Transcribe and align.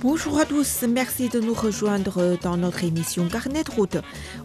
Bonjour 0.00 0.38
à 0.38 0.44
tous, 0.44 0.84
merci 0.88 1.28
de 1.28 1.40
nous 1.40 1.54
rejoindre 1.54 2.38
dans 2.40 2.56
notre 2.56 2.84
émission 2.84 3.26
Carnet 3.26 3.64
de 3.64 3.70
route. 3.72 3.96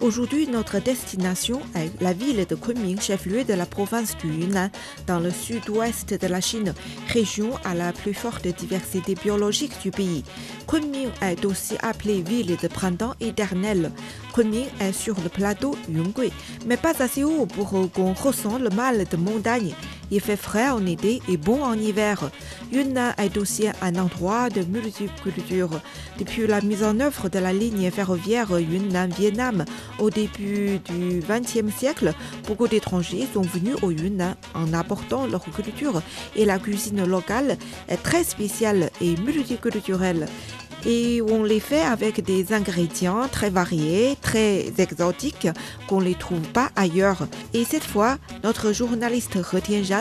Aujourd'hui, 0.01 0.47
notre 0.47 0.79
destination 0.79 1.61
est 1.75 1.91
la 2.01 2.11
ville 2.11 2.43
de 2.49 2.55
Kunming, 2.55 2.99
chef-lieu 2.99 3.43
de 3.43 3.53
la 3.53 3.67
province 3.67 4.17
du 4.17 4.29
Yunnan, 4.29 4.71
dans 5.05 5.19
le 5.19 5.29
sud-ouest 5.29 6.19
de 6.19 6.25
la 6.25 6.41
Chine, 6.41 6.73
région 7.07 7.51
à 7.65 7.75
la 7.75 7.93
plus 7.93 8.15
forte 8.15 8.47
diversité 8.47 9.13
biologique 9.13 9.79
du 9.83 9.91
pays. 9.91 10.23
Kunming 10.67 11.09
est 11.21 11.45
aussi 11.45 11.75
appelée 11.83 12.23
ville 12.23 12.57
de 12.59 12.67
printemps 12.67 13.13
éternel. 13.19 13.91
Kunming 14.33 14.65
est 14.79 14.93
sur 14.93 15.15
le 15.21 15.29
plateau 15.29 15.75
Yongui, 15.89 16.31
mais 16.65 16.77
pas 16.77 16.93
assez 16.99 17.23
haut 17.23 17.45
pour 17.45 17.69
qu'on 17.91 18.13
ressent 18.13 18.57
le 18.57 18.69
mal 18.69 19.05
de 19.09 19.17
montagne. 19.17 19.73
Il 20.09 20.21
fait 20.21 20.37
frais 20.37 20.69
en 20.69 20.85
été 20.85 21.21
et 21.27 21.37
bon 21.37 21.63
en 21.63 21.73
hiver. 21.73 22.29
Yunnan 22.71 23.13
est 23.17 23.37
aussi 23.37 23.67
un 23.81 23.95
endroit 23.95 24.49
de 24.49 24.61
multiculture. 24.63 25.69
Depuis 26.17 26.47
la 26.47 26.61
mise 26.61 26.83
en 26.83 26.99
œuvre 26.99 27.29
de 27.29 27.39
la 27.39 27.53
ligne 27.53 27.89
ferroviaire 27.91 28.59
Yunnan-Vietnam 28.59 29.65
au 29.99 30.09
début 30.09 30.79
du 30.79 31.23
XXe 31.27 31.75
siècle, 31.75 32.13
beaucoup 32.47 32.67
d'étrangers 32.67 33.27
sont 33.33 33.41
venus 33.41 33.75
au 33.81 33.91
Yunnan 33.91 34.35
en 34.53 34.73
apportant 34.73 35.27
leur 35.27 35.43
culture 35.43 36.01
et 36.35 36.45
la 36.45 36.59
cuisine 36.59 37.05
locale 37.05 37.57
est 37.87 38.01
très 38.01 38.23
spéciale 38.23 38.89
et 39.01 39.15
multiculturelle 39.17 40.27
et 40.85 41.21
on 41.21 41.43
les 41.43 41.59
fait 41.59 41.81
avec 41.81 42.23
des 42.23 42.53
ingrédients 42.53 43.27
très 43.31 43.49
variés, 43.49 44.17
très 44.23 44.73
exotiques 44.79 45.47
qu'on 45.87 45.99
ne 45.99 46.05
les 46.05 46.15
trouve 46.15 46.47
pas 46.53 46.69
ailleurs. 46.75 47.27
Et 47.53 47.65
cette 47.65 47.83
fois, 47.83 48.17
notre 48.43 48.71
journaliste 48.71 49.35
He 49.35 49.93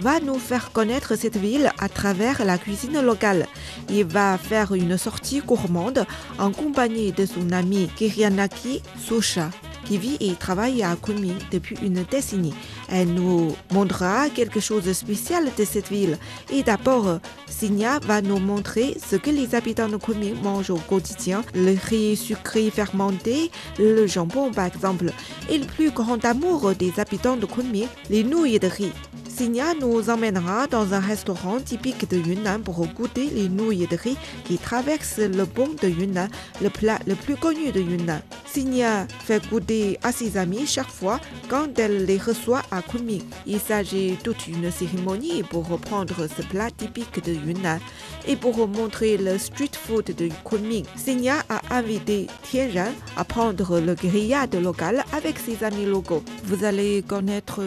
va 0.00 0.20
nous 0.20 0.38
faire 0.38 0.72
connaître 0.72 1.16
cette 1.16 1.36
ville 1.36 1.72
à 1.78 1.88
travers 1.88 2.44
la 2.44 2.58
cuisine 2.58 3.00
locale. 3.00 3.46
Il 3.88 4.04
va 4.04 4.36
faire 4.36 4.74
une 4.74 4.98
sortie 4.98 5.40
gourmande 5.40 6.04
en 6.38 6.50
compagnie 6.52 7.12
de 7.12 7.24
son 7.24 7.50
ami 7.52 7.88
Kirianaki 7.96 8.82
Susha 8.98 9.50
qui 9.84 9.98
vit 9.98 10.16
et 10.20 10.34
travaille 10.34 10.82
à 10.82 10.96
Kunming 10.96 11.36
depuis 11.50 11.76
une 11.82 12.04
décennie. 12.04 12.54
Elle 12.88 13.14
nous 13.14 13.54
montrera 13.72 14.28
quelque 14.30 14.60
chose 14.60 14.84
de 14.84 14.92
spécial 14.92 15.44
de 15.56 15.64
cette 15.64 15.88
ville. 15.88 16.18
Et 16.52 16.62
d'abord, 16.62 17.20
Signa 17.46 17.98
va 18.00 18.20
nous 18.22 18.38
montrer 18.38 18.96
ce 19.04 19.16
que 19.16 19.30
les 19.30 19.54
habitants 19.54 19.88
de 19.88 19.96
Kunming 19.96 20.40
mangent 20.42 20.70
au 20.70 20.76
quotidien. 20.76 21.42
Le 21.54 21.76
riz 21.88 22.16
sucré 22.16 22.70
fermenté, 22.70 23.50
le 23.78 24.06
jambon 24.06 24.52
par 24.52 24.66
exemple. 24.66 25.12
Et 25.50 25.58
le 25.58 25.66
plus 25.66 25.90
grand 25.90 26.24
amour 26.24 26.74
des 26.74 26.98
habitants 26.98 27.36
de 27.36 27.46
Kunming, 27.46 27.88
les 28.10 28.24
nouilles 28.24 28.58
de 28.58 28.68
riz. 28.68 28.92
Signa 29.38 29.72
nous 29.80 30.10
emmènera 30.10 30.66
dans 30.66 30.94
un 30.94 30.98
restaurant 30.98 31.60
typique 31.60 32.10
de 32.10 32.16
Yunnan 32.16 32.58
pour 32.58 32.84
goûter 32.88 33.30
les 33.30 33.48
nouilles 33.48 33.86
de 33.86 33.94
riz 33.94 34.16
qui 34.44 34.58
traversent 34.58 35.18
le 35.18 35.46
pont 35.46 35.70
de 35.80 35.88
Yunnan, 35.88 36.26
le 36.60 36.70
plat 36.70 36.98
le 37.06 37.14
plus 37.14 37.36
connu 37.36 37.70
de 37.70 37.78
Yunnan. 37.78 38.20
Signa 38.52 39.06
fait 39.24 39.46
goûter 39.48 39.96
à 40.02 40.10
ses 40.10 40.38
amis 40.38 40.66
chaque 40.66 40.90
fois 40.90 41.20
quand 41.48 41.78
elle 41.78 42.04
les 42.06 42.18
reçoit 42.18 42.62
à 42.72 42.82
Kunming. 42.82 43.22
Il 43.46 43.60
s'agit 43.60 44.16
toute 44.24 44.48
une 44.48 44.72
cérémonie 44.72 45.44
pour 45.44 45.68
reprendre 45.68 46.26
ce 46.36 46.42
plat 46.42 46.72
typique 46.76 47.24
de 47.24 47.32
Yunnan 47.32 47.78
et 48.26 48.34
pour 48.34 48.66
montrer 48.66 49.18
le 49.18 49.38
street 49.38 49.70
food 49.72 50.16
de 50.16 50.30
Kunming. 50.50 50.84
Signa 50.96 51.44
a 51.48 51.76
invité 51.76 52.26
Tianran 52.42 52.90
à 53.16 53.22
prendre 53.22 53.78
le 53.78 53.94
grillade 53.94 54.56
local 54.56 55.04
avec 55.12 55.38
ses 55.38 55.62
amis 55.62 55.86
locaux. 55.86 56.24
Vous 56.42 56.64
allez 56.64 57.04
connaître 57.06 57.60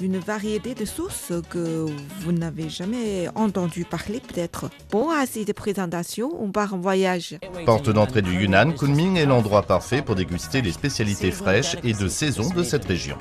une 0.00 0.18
variété 0.18 0.74
de 0.74 0.84
sauces 0.84 1.11
que 1.48 1.86
vous 2.20 2.32
n'avez 2.32 2.68
jamais 2.68 3.28
entendu 3.34 3.84
parler 3.84 4.20
peut-être. 4.20 4.70
Bon, 4.90 5.10
assez 5.10 5.44
de 5.44 5.52
présentation, 5.52 6.30
on 6.40 6.50
part 6.50 6.74
en 6.74 6.78
voyage. 6.78 7.38
Porte 7.66 7.90
d'entrée 7.90 8.22
du 8.22 8.32
Yunnan, 8.32 8.72
Kunming 8.72 9.16
est 9.16 9.26
l'endroit 9.26 9.62
parfait 9.62 10.02
pour 10.02 10.14
déguster 10.14 10.62
les 10.62 10.72
spécialités 10.72 11.30
fraîches 11.30 11.76
et 11.84 11.92
de 11.92 12.08
saison 12.08 12.48
de 12.50 12.62
cette 12.62 12.84
région. 12.84 13.16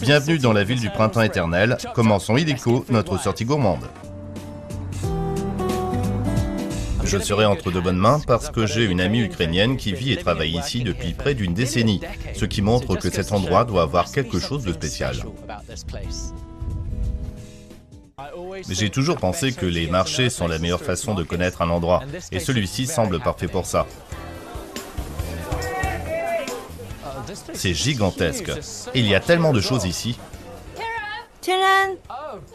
Bienvenue 0.00 0.38
dans 0.38 0.52
la 0.52 0.64
ville 0.64 0.80
du 0.80 0.90
printemps 0.90 1.22
éternel. 1.22 1.76
Commençons 1.94 2.36
illico 2.36 2.84
notre 2.90 3.18
sortie 3.18 3.44
gourmande. 3.44 3.86
Je 7.04 7.18
serai 7.18 7.44
entre 7.44 7.70
de 7.70 7.78
bonnes 7.78 7.98
mains 7.98 8.20
parce 8.26 8.50
que 8.50 8.66
j'ai 8.66 8.84
une 8.84 9.00
amie 9.00 9.20
ukrainienne 9.20 9.76
qui 9.76 9.92
vit 9.92 10.12
et 10.12 10.16
travaille 10.16 10.56
ici 10.56 10.82
depuis 10.82 11.12
près 11.12 11.34
d'une 11.34 11.54
décennie, 11.54 12.00
ce 12.34 12.44
qui 12.44 12.62
montre 12.62 12.96
que 12.96 13.10
cet 13.10 13.30
endroit 13.30 13.64
doit 13.64 13.82
avoir 13.82 14.10
quelque 14.10 14.40
chose 14.40 14.64
de 14.64 14.72
spécial. 14.72 15.16
J'ai 18.68 18.90
toujours 18.90 19.16
pensé 19.16 19.52
que 19.52 19.66
les 19.66 19.86
marchés 19.88 20.30
sont 20.30 20.48
la 20.48 20.58
meilleure 20.58 20.82
façon 20.82 21.14
de 21.14 21.22
connaître 21.22 21.62
un 21.62 21.70
endroit, 21.70 22.02
et 22.32 22.40
celui-ci 22.40 22.86
semble 22.86 23.20
parfait 23.20 23.48
pour 23.48 23.66
ça. 23.66 23.86
C'est 27.52 27.74
gigantesque. 27.74 28.50
Il 28.94 29.06
y 29.06 29.14
a 29.14 29.20
tellement 29.20 29.52
de 29.52 29.60
choses 29.60 29.84
ici. 29.84 30.18
Tianran 31.40 31.94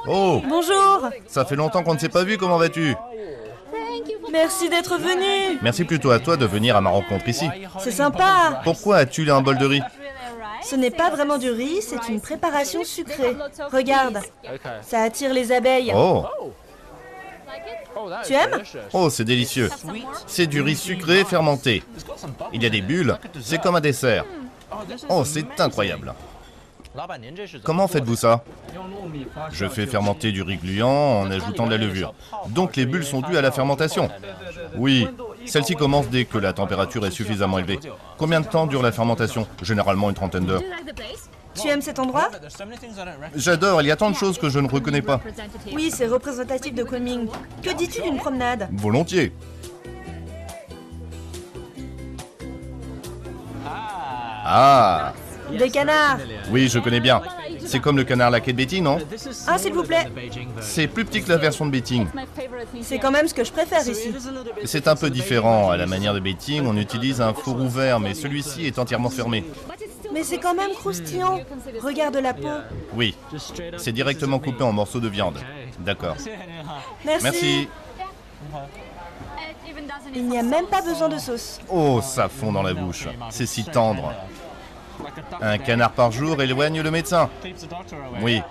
Oh, 0.08 0.42
Bonjour 0.48 1.10
ça 1.28 1.46
fait 1.46 1.56
longtemps 1.56 1.84
qu'on 1.84 1.94
ne 1.94 2.00
s'est 2.00 2.10
pas 2.10 2.24
vu, 2.24 2.38
comment 2.38 2.58
vas-tu? 2.58 2.94
Merci 4.32 4.70
d'être 4.70 4.98
venu 4.98 5.60
Merci 5.62 5.84
plutôt 5.84 6.12
à 6.12 6.20
toi 6.20 6.38
de 6.38 6.46
venir 6.46 6.76
à 6.76 6.82
ma 6.82 6.90
rencontre 6.90 7.28
ici. 7.28 7.48
C'est 7.80 7.92
sympa 7.92 8.62
Pourquoi 8.64 8.98
as-tu 8.98 9.30
un 9.32 9.42
bol 9.42 9.58
de 9.58 9.66
riz? 9.66 9.82
Ce 10.64 10.76
n'est 10.76 10.92
pas 10.92 11.10
vraiment 11.10 11.38
du 11.38 11.50
riz, 11.50 11.82
c'est 11.82 12.08
une 12.10 12.22
préparation 12.22 12.84
sucrée. 12.84 13.36
Regarde, 13.72 14.20
ça 14.82 15.04
attire 15.04 15.34
les 15.34 15.52
abeilles. 15.52 15.94
Oh, 15.96 16.26
Tu 18.26 18.34
aimes 18.34 18.62
oh, 18.94 19.10
c'est 19.10 19.26
délicieux. 19.26 19.70
C'est 20.28 20.48
du 20.48 20.62
riz 20.62 20.76
sucré 20.76 21.24
fermenté. 21.26 21.84
Il 22.54 22.64
y 22.64 22.66
a 22.66 22.70
des 22.70 22.82
bulles, 22.82 23.18
c'est 23.42 23.62
comme 23.62 23.76
un 23.76 23.82
dessert. 23.82 24.26
Oh, 25.10 25.24
c'est 25.26 25.60
incroyable. 25.60 26.14
Comment 27.64 27.88
faites-vous 27.88 28.18
ça? 28.18 28.44
Je 29.52 29.68
fais 29.68 29.86
fermenter 29.86 30.32
du 30.32 30.42
riz 30.42 30.58
gluant 30.58 31.22
en 31.22 31.32
ajoutant 31.32 31.66
de 31.66 31.72
la 31.72 31.78
levure. 31.78 32.14
Donc 32.50 32.76
les 32.76 32.86
bulles 32.86 33.06
sont 33.06 33.22
dues 33.22 33.38
à 33.38 33.42
la 33.42 33.52
fermentation. 33.52 34.10
Oui, 34.76 35.08
celle-ci 35.46 35.76
commence 35.76 36.08
dès 36.10 36.26
que 36.26 36.38
la 36.38 36.54
température 36.54 37.06
est 37.06 37.12
suffisamment 37.12 37.60
élevée. 37.60 37.80
Combien 38.18 38.42
de 38.42 38.48
temps 38.48 38.68
dure 38.68 38.82
la 38.82 38.92
fermentation? 38.92 39.48
Généralement 39.62 40.10
une 40.10 40.16
trentaine 40.16 40.46
d'heures. 40.46 40.62
Tu 41.54 41.68
aimes 41.68 41.82
cet 41.82 42.00
endroit? 42.00 42.30
J'adore, 43.36 43.82
il 43.82 43.88
y 43.88 43.92
a 43.92 43.96
tant 43.96 44.10
de 44.10 44.16
choses 44.16 44.38
que 44.38 44.50
je 44.50 44.60
ne 44.60 44.70
reconnais 44.70 45.02
pas. 45.02 45.20
Oui, 45.74 45.92
c'est 45.94 46.08
représentatif 46.08 46.74
de 46.74 46.84
Kunming. 46.84 47.28
Que 47.62 47.74
dis-tu 47.74 48.02
d'une 48.02 48.18
promenade? 48.18 48.70
Volontiers. 48.72 49.34
Ah, 54.44 55.14
Des 55.58 55.70
canards 55.70 56.20
oui, 56.52 56.68
je 56.68 56.80
connais 56.80 57.00
bien. 57.00 57.22
C'est 57.66 57.80
comme 57.80 57.98
le 57.98 58.04
canard 58.04 58.30
laqué 58.30 58.52
de 58.52 58.58
Beijing, 58.58 58.84
non 58.84 59.00
Un, 59.48 59.58
s'il 59.58 59.74
vous 59.74 59.84
plaît 59.84 60.08
C'est 60.60 60.88
plus 60.88 61.06
petit 61.06 61.24
que 61.24 61.30
la 61.30 61.38
version 61.38 61.66
de 61.66 61.72
Beijing. 61.72 62.08
C'est 62.82 63.00
quand 63.00 63.12
même 63.12 63.28
ce 63.28 63.34
que 63.34 63.44
je 63.44 63.52
préfère 63.52 63.88
ici. 63.88 64.14
C'est 64.66 64.88
un 64.88 64.96
peu 64.96 65.10
différent. 65.10 65.70
À 65.70 65.78
la 65.78 65.86
manière 65.86 66.14
de 66.14 66.20
Beijing, 66.20 66.66
on 66.66 66.76
utilise 66.78 67.22
un 67.22 67.34
four 67.34 67.60
ouvert, 67.60 68.00
mais 68.00 68.14
celui-ci 68.14 68.66
est 68.66 68.80
entièrement 68.80 69.10
fermé. 69.10 69.46
Mais 70.14 70.24
c'est 70.24 70.40
quand 70.40 70.56
même 70.56 70.72
croustillant. 70.72 71.40
Regarde 71.82 72.18
la 72.18 72.34
peau. 72.34 72.50
Oui, 72.96 73.16
c'est 73.78 73.94
directement 73.94 74.40
coupé 74.40 74.64
en 74.64 74.74
morceaux 74.74 75.00
de 75.00 75.08
viande. 75.08 75.38
D'accord. 75.80 76.16
Merci. 77.06 77.24
Merci. 77.24 77.68
Il 80.14 80.28
n'y 80.28 80.38
a 80.38 80.44
même 80.44 80.66
pas 80.66 80.82
besoin 80.82 81.08
de 81.08 81.18
sauce. 81.18 81.60
Oh, 81.70 82.02
ça 82.02 82.28
fond 82.28 82.52
dans 82.52 82.64
la 82.64 82.74
bouche. 82.74 83.08
C'est 83.30 83.46
si 83.46 83.64
tendre. 83.64 84.14
Un 85.42 85.58
canard 85.58 85.92
par 85.92 86.12
jour 86.12 86.42
éloigne 86.42 86.82
le 86.82 86.92
médecin. 86.92 87.30
Oui, 88.22 88.42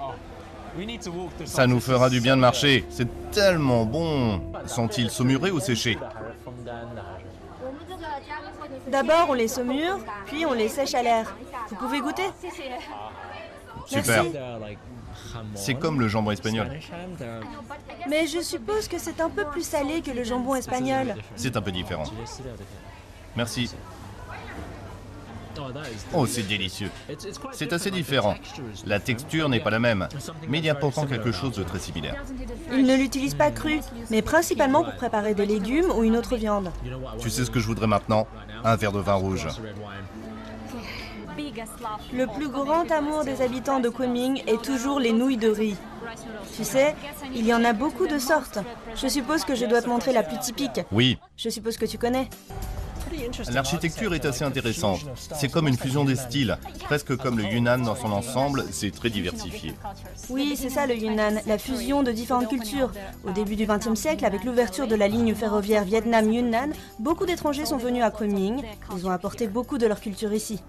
ça 1.45 1.67
nous 1.67 1.81
fera 1.81 2.09
du 2.09 2.21
bien 2.21 2.37
de 2.37 2.41
marcher. 2.41 2.85
C'est 2.91 3.31
tellement 3.31 3.85
bon. 3.85 4.41
Sont-ils 4.67 5.11
saumurés 5.11 5.51
ou 5.51 5.61
séchés? 5.61 5.99
D'abord, 8.89 9.27
on 9.31 9.35
les 9.35 9.49
saumure, 9.49 9.99
puis 10.27 10.47
on 10.47 10.53
les 10.53 10.69
sèche 10.69 10.95
à 10.95 11.03
l'air. 11.03 11.35
Vous 11.69 11.77
pouvez 11.77 12.01
goûter? 12.01 12.31
Super. 13.87 14.25
C'est 15.55 15.75
comme 15.75 16.01
le 16.01 16.09
jambon 16.09 16.31
espagnol. 16.31 16.71
Mais 18.09 18.27
je 18.27 18.41
suppose 18.41 18.89
que 18.89 18.99
c'est 18.99 19.21
un 19.21 19.29
peu 19.29 19.45
plus 19.45 19.67
salé 19.67 20.01
que 20.03 20.11
le 20.11 20.25
jambon 20.25 20.55
espagnol. 20.55 21.15
C'est 21.37 21.57
un 21.57 21.63
peu 21.63 21.73
différent. 21.73 22.05
Merci. 23.37 23.75
Oh, 26.15 26.27
c'est 26.27 26.43
délicieux. 26.43 26.91
C'est 27.53 27.73
assez 27.73 27.91
différent. 27.91 28.35
La 28.87 29.01
texture 29.01 29.49
n'est 29.49 29.61
pas 29.61 29.71
la 29.71 29.79
même, 29.79 30.09
mais 30.49 30.59
il 30.59 30.65
y 30.65 30.71
a 30.71 30.75
pourtant 30.75 31.07
quelque 31.07 31.33
chose 31.33 31.53
de 31.57 31.63
très 31.63 31.79
similaire. 31.79 32.17
Ils 32.73 32.85
ne 32.85 32.97
l'utilisent 32.97 33.35
pas 33.35 33.51
cru, 33.51 33.81
mais 34.11 34.23
principalement 34.23 34.85
pour 34.85 34.95
préparer 34.97 35.35
des 35.35 35.47
légumes 35.47 35.91
ou 35.97 36.05
une 36.05 36.17
autre 36.17 36.37
viande. 36.37 36.71
Tu 37.19 37.31
sais 37.31 37.45
ce 37.45 37.51
que 37.51 37.61
je 37.61 37.67
voudrais 37.67 37.87
maintenant 37.87 38.27
Un 38.65 38.77
verre 38.77 38.93
de 38.93 39.01
vin 39.01 39.15
rouge. 39.15 39.47
Le 42.13 42.27
plus 42.27 42.49
grand 42.49 42.91
amour 42.91 43.25
des 43.25 43.43
habitants 43.43 43.81
de 43.81 43.89
Kunming 43.89 44.43
est 44.47 44.63
toujours 44.63 45.01
les 45.01 45.13
nouilles 45.13 45.37
de 45.37 45.49
riz. 45.49 45.77
Tu 46.57 46.65
sais, 46.65 46.95
il 47.35 47.47
y 47.47 47.55
en 47.55 47.65
a 47.65 47.73
beaucoup 47.73 48.07
de 48.07 48.19
sortes. 48.19 48.59
Je 48.97 49.09
suppose 49.09 49.45
que 49.45 49.55
je 49.55 49.65
dois 49.67 49.83
te 49.83 49.89
montrer 49.89 50.13
la 50.13 50.23
plus 50.23 50.39
typique. 50.39 50.81
Oui. 50.93 51.19
Je 51.37 51.49
suppose 51.49 51.77
que 51.77 51.87
tu 51.87 51.99
connais. 51.99 52.29
L'architecture 53.53 54.15
est 54.15 54.25
assez 54.25 54.45
intéressante. 54.45 55.01
C'est 55.35 55.51
comme 55.51 55.69
une 55.69 55.77
fusion 55.77 56.05
des 56.05 56.17
styles, 56.17 56.59
presque 56.85 57.17
comme 57.17 57.39
le 57.39 57.45
Yunnan 57.45 57.79
dans 57.79 57.97
son 57.97 58.13
ensemble, 58.13 58.65
c'est 58.71 58.91
très 58.91 59.11
diversifié. 59.11 59.75
Oui, 60.29 60.55
c'est 60.57 60.71
ça 60.71 60.87
le 60.87 60.97
Yunnan, 60.97 61.41
la 61.47 61.59
fusion 61.59 62.03
de 62.03 62.13
différentes 62.13 62.49
cultures. 62.49 62.91
Au 63.25 63.31
début 63.31 63.57
du 63.57 63.67
XXe 63.67 63.95
siècle, 63.95 64.25
avec 64.25 64.45
l'ouverture 64.45 64.87
de 64.87 64.95
la 64.95 65.09
ligne 65.09 65.35
ferroviaire 65.35 65.85
Vietnam-Yunnan, 65.85 66.71
beaucoup 66.99 67.27
d'étrangers 67.27 67.67
sont 67.67 67.79
venus 67.79 68.03
à 68.03 68.11
Kunming. 68.11 68.63
Ils 68.97 69.07
ont 69.07 69.11
apporté 69.11 69.47
beaucoup 69.47 69.79
de 69.79 69.87
leur 69.87 70.01
culture 70.01 70.33
ici. 70.33 70.61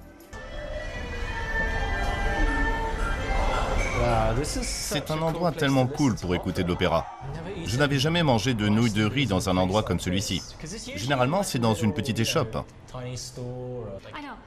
C'est 4.44 5.12
un 5.12 5.22
endroit 5.22 5.52
tellement 5.52 5.88
cool 5.88 6.16
pour 6.16 6.34
écouter 6.36 6.64
de 6.64 6.68
l'opéra. 6.68 7.06
Je 7.66 7.78
n'avais 7.78 8.00
jamais 8.00 8.24
mangé 8.24 8.54
de 8.54 8.68
nouilles 8.68 8.92
de 8.92 9.06
riz 9.06 9.26
dans 9.26 9.50
un 9.50 9.58
endroit 9.58 9.84
comme 9.84 10.00
celui-ci. 10.00 10.42
Généralement, 10.96 11.44
c'est 11.44 11.60
dans 11.60 11.74
une 11.74 11.94
petite 11.94 12.20
échoppe. 12.20 12.58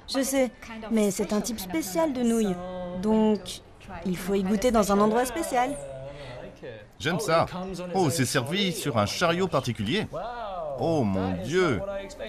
Je 0.08 0.22
sais, 0.22 0.50
mais 0.90 1.10
c'est 1.10 1.32
un 1.32 1.40
type 1.40 1.60
spécial 1.60 2.12
de 2.12 2.22
nouilles. 2.22 2.56
Donc, 3.02 3.60
il 4.06 4.16
faut 4.16 4.34
y 4.34 4.42
goûter 4.42 4.70
dans 4.70 4.92
un 4.92 5.00
endroit 5.00 5.24
spécial. 5.24 5.76
J'aime 6.98 7.20
ça. 7.20 7.46
Oh, 7.94 8.10
c'est 8.10 8.24
servi 8.24 8.72
sur 8.72 8.98
un 8.98 9.06
chariot 9.06 9.48
particulier. 9.48 10.06
Oh 10.78 11.04
mon 11.04 11.42
Dieu 11.44 11.80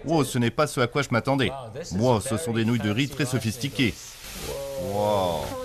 Oh, 0.07 0.23
ce 0.23 0.37
n'est 0.37 0.51
pas 0.51 0.67
ce 0.67 0.81
à 0.81 0.87
quoi 0.87 1.01
je 1.01 1.09
m'attendais. 1.11 1.51
Moi, 1.93 2.21
ce 2.21 2.37
sont 2.37 2.53
des 2.53 2.65
nouilles 2.65 2.79
de 2.79 2.91
riz 2.91 3.09
très 3.09 3.25
sophistiquées. 3.25 3.93
Wow 4.91 5.64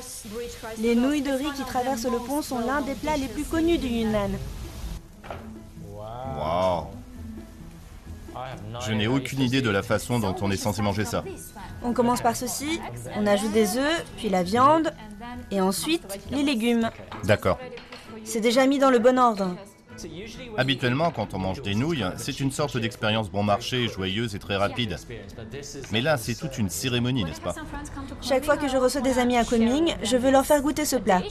Les 0.79 0.95
nouilles 0.95 1.23
de 1.23 1.33
riz 1.33 1.53
qui 1.57 1.63
traversent 1.65 2.05
le 2.07 2.19
pont 2.19 2.43
sont 2.43 2.61
l'un 2.61 2.81
des 2.83 2.95
plats 2.95 3.17
les 3.17 3.29
plus 3.29 3.45
connus 3.45 3.79
du 3.79 3.87
Yunnan. 3.87 4.31
Wow 6.37 6.87
Je 8.87 8.93
n'ai 8.93 9.07
aucune 9.07 9.41
idée 9.41 9.63
de 9.63 9.71
la 9.71 9.83
façon 9.83 10.19
dont 10.19 10.35
on 10.41 10.51
est 10.51 10.57
censé 10.57 10.83
manger 10.83 11.05
ça. 11.05 11.25
On 11.83 11.93
commence 11.93 12.21
par 12.21 12.37
ceci, 12.37 12.81
on 13.17 13.27
ajoute 13.27 13.53
des 13.53 13.77
œufs, 13.77 14.05
puis 14.17 14.29
la 14.29 14.43
viande, 14.43 14.93
et 15.51 15.61
ensuite 15.61 16.21
les 16.31 16.43
légumes. 16.43 16.91
D'accord. 17.25 17.59
C'est 18.25 18.41
déjà 18.41 18.67
mis 18.67 18.79
dans 18.79 18.91
le 18.91 18.99
bon 18.99 19.19
ordre. 19.19 19.57
Habituellement, 20.57 21.11
quand 21.11 21.35
on 21.35 21.39
mange 21.39 21.63
des 21.63 21.75
nouilles, 21.75 22.05
c'est 22.17 22.41
une 22.41 22.51
sorte 22.51 22.77
d'expérience 22.77 23.31
bon 23.31 23.43
marché, 23.43 23.89
joyeuse 23.89 24.35
et 24.35 24.39
très 24.39 24.57
rapide. 24.57 24.97
Mais 25.93 26.01
là, 26.01 26.17
c'est 26.17 26.35
toute 26.35 26.59
une 26.59 26.69
cérémonie, 26.69 27.25
n'est-ce 27.25 27.41
pas 27.41 27.55
Chaque 28.21 28.45
fois 28.45 28.57
que 28.57 28.69
je 28.69 28.77
reçois 28.77 29.01
des 29.01 29.19
amis 29.19 29.37
à 29.37 29.45
Kunming, 29.45 29.95
je 30.03 30.17
veux 30.17 30.31
leur 30.31 30.45
faire 30.47 30.63
goûter 30.63 30.85
ce 30.85 30.97
plat. 30.97 31.23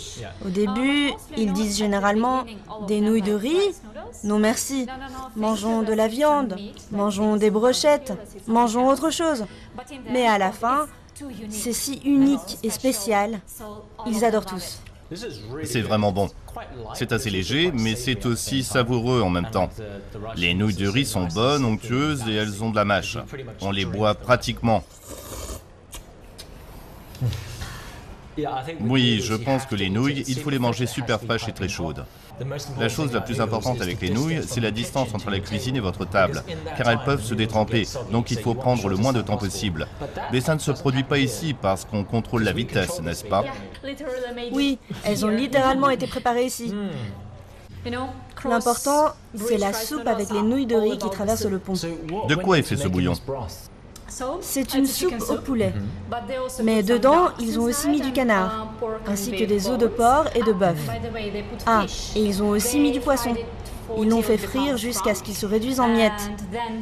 Au 0.45 0.49
début, 0.49 1.11
ils 1.37 1.53
disent 1.53 1.77
généralement 1.77 2.45
des 2.87 3.01
nouilles 3.01 3.21
de 3.21 3.33
riz 3.33 3.75
Non 4.23 4.39
merci. 4.39 4.87
Mangeons 5.35 5.83
de 5.83 5.93
la 5.93 6.07
viande. 6.07 6.57
Mangeons 6.91 7.37
des 7.37 7.51
brochettes. 7.51 8.13
Mangeons 8.47 8.87
autre 8.87 9.09
chose. 9.09 9.45
Mais 10.09 10.27
à 10.27 10.37
la 10.37 10.51
fin, 10.51 10.87
c'est 11.49 11.73
si 11.73 12.01
unique 12.05 12.57
et 12.63 12.69
spécial. 12.69 13.39
Ils 14.07 14.23
adorent 14.23 14.45
tous. 14.45 14.79
C'est 15.63 15.81
vraiment 15.81 16.11
bon. 16.11 16.29
C'est 16.93 17.11
assez 17.11 17.29
léger, 17.29 17.71
mais 17.71 17.95
c'est 17.95 18.25
aussi 18.25 18.63
savoureux 18.63 19.21
en 19.21 19.29
même 19.29 19.49
temps. 19.49 19.69
Les 20.35 20.53
nouilles 20.53 20.75
de 20.75 20.87
riz 20.87 21.05
sont 21.05 21.27
bonnes, 21.27 21.65
onctueuses 21.65 22.27
et 22.27 22.35
elles 22.35 22.63
ont 22.63 22.69
de 22.69 22.75
la 22.75 22.85
mâche. 22.85 23.17
On 23.61 23.71
les 23.71 23.85
boit 23.85 24.15
pratiquement. 24.15 24.83
Oui, 28.81 29.21
je 29.23 29.33
pense 29.33 29.65
que 29.65 29.75
les 29.75 29.89
nouilles, 29.89 30.23
il 30.27 30.39
faut 30.39 30.49
les 30.49 30.59
manger 30.59 30.85
super 30.85 31.19
fraîches 31.19 31.47
et 31.47 31.53
très 31.53 31.69
chaudes. 31.69 32.05
La 32.79 32.89
chose 32.89 33.13
la 33.13 33.21
plus 33.21 33.41
importante 33.41 33.81
avec 33.81 34.01
les 34.01 34.09
nouilles, 34.09 34.41
c'est 34.47 34.61
la 34.61 34.71
distance 34.71 35.13
entre 35.13 35.29
la 35.29 35.39
cuisine 35.39 35.75
et 35.75 35.81
votre 35.81 36.05
table, 36.05 36.43
car 36.77 36.89
elles 36.89 37.03
peuvent 37.05 37.23
se 37.23 37.33
détremper, 37.33 37.85
donc 38.11 38.31
il 38.31 38.39
faut 38.39 38.53
prendre 38.53 38.87
le 38.87 38.95
moins 38.95 39.13
de 39.13 39.21
temps 39.21 39.37
possible. 39.37 39.87
Mais 40.31 40.41
ça 40.41 40.55
ne 40.55 40.59
se 40.59 40.71
produit 40.71 41.03
pas 41.03 41.19
ici 41.19 41.53
parce 41.59 41.85
qu'on 41.85 42.03
contrôle 42.03 42.43
la 42.43 42.53
vitesse, 42.53 43.01
n'est-ce 43.01 43.25
pas 43.25 43.43
Oui, 44.51 44.79
elles 45.03 45.25
ont 45.25 45.29
littéralement 45.29 45.89
été 45.89 46.07
préparées 46.07 46.45
ici. 46.45 46.73
L'important, 48.45 49.13
c'est 49.35 49.57
la 49.57 49.73
soupe 49.73 50.07
avec 50.07 50.29
les 50.31 50.41
nouilles 50.41 50.65
de 50.65 50.75
riz 50.75 50.97
qui 50.97 51.09
traversent 51.09 51.45
le 51.45 51.59
pont. 51.59 51.73
De 51.73 52.35
quoi 52.35 52.57
est 52.59 52.63
fait 52.63 52.77
ce 52.77 52.87
bouillon 52.87 53.13
C'est 54.41 54.73
une 54.73 54.85
soupe 54.85 55.21
au 55.29 55.35
poulet. 55.37 55.73
Mais 56.63 56.83
dedans, 56.83 57.29
ils 57.39 57.59
ont 57.59 57.63
aussi 57.63 57.89
mis 57.89 58.01
du 58.01 58.11
canard, 58.11 58.67
ainsi 59.07 59.31
que 59.31 59.43
des 59.43 59.69
os 59.69 59.77
de 59.77 59.87
porc 59.87 60.25
et 60.35 60.41
de 60.41 60.53
bœuf. 60.53 60.77
Ah, 61.65 61.85
et 62.15 62.23
ils 62.23 62.41
ont 62.43 62.49
aussi 62.49 62.79
mis 62.79 62.91
du 62.91 62.99
poisson. 62.99 63.35
Ils 63.97 64.07
l'ont 64.07 64.21
fait 64.21 64.37
frire 64.37 64.77
jusqu'à 64.77 65.15
ce 65.15 65.23
qu'il 65.23 65.35
se 65.35 65.45
réduise 65.45 65.79
en 65.79 65.87
miettes. 65.87 66.31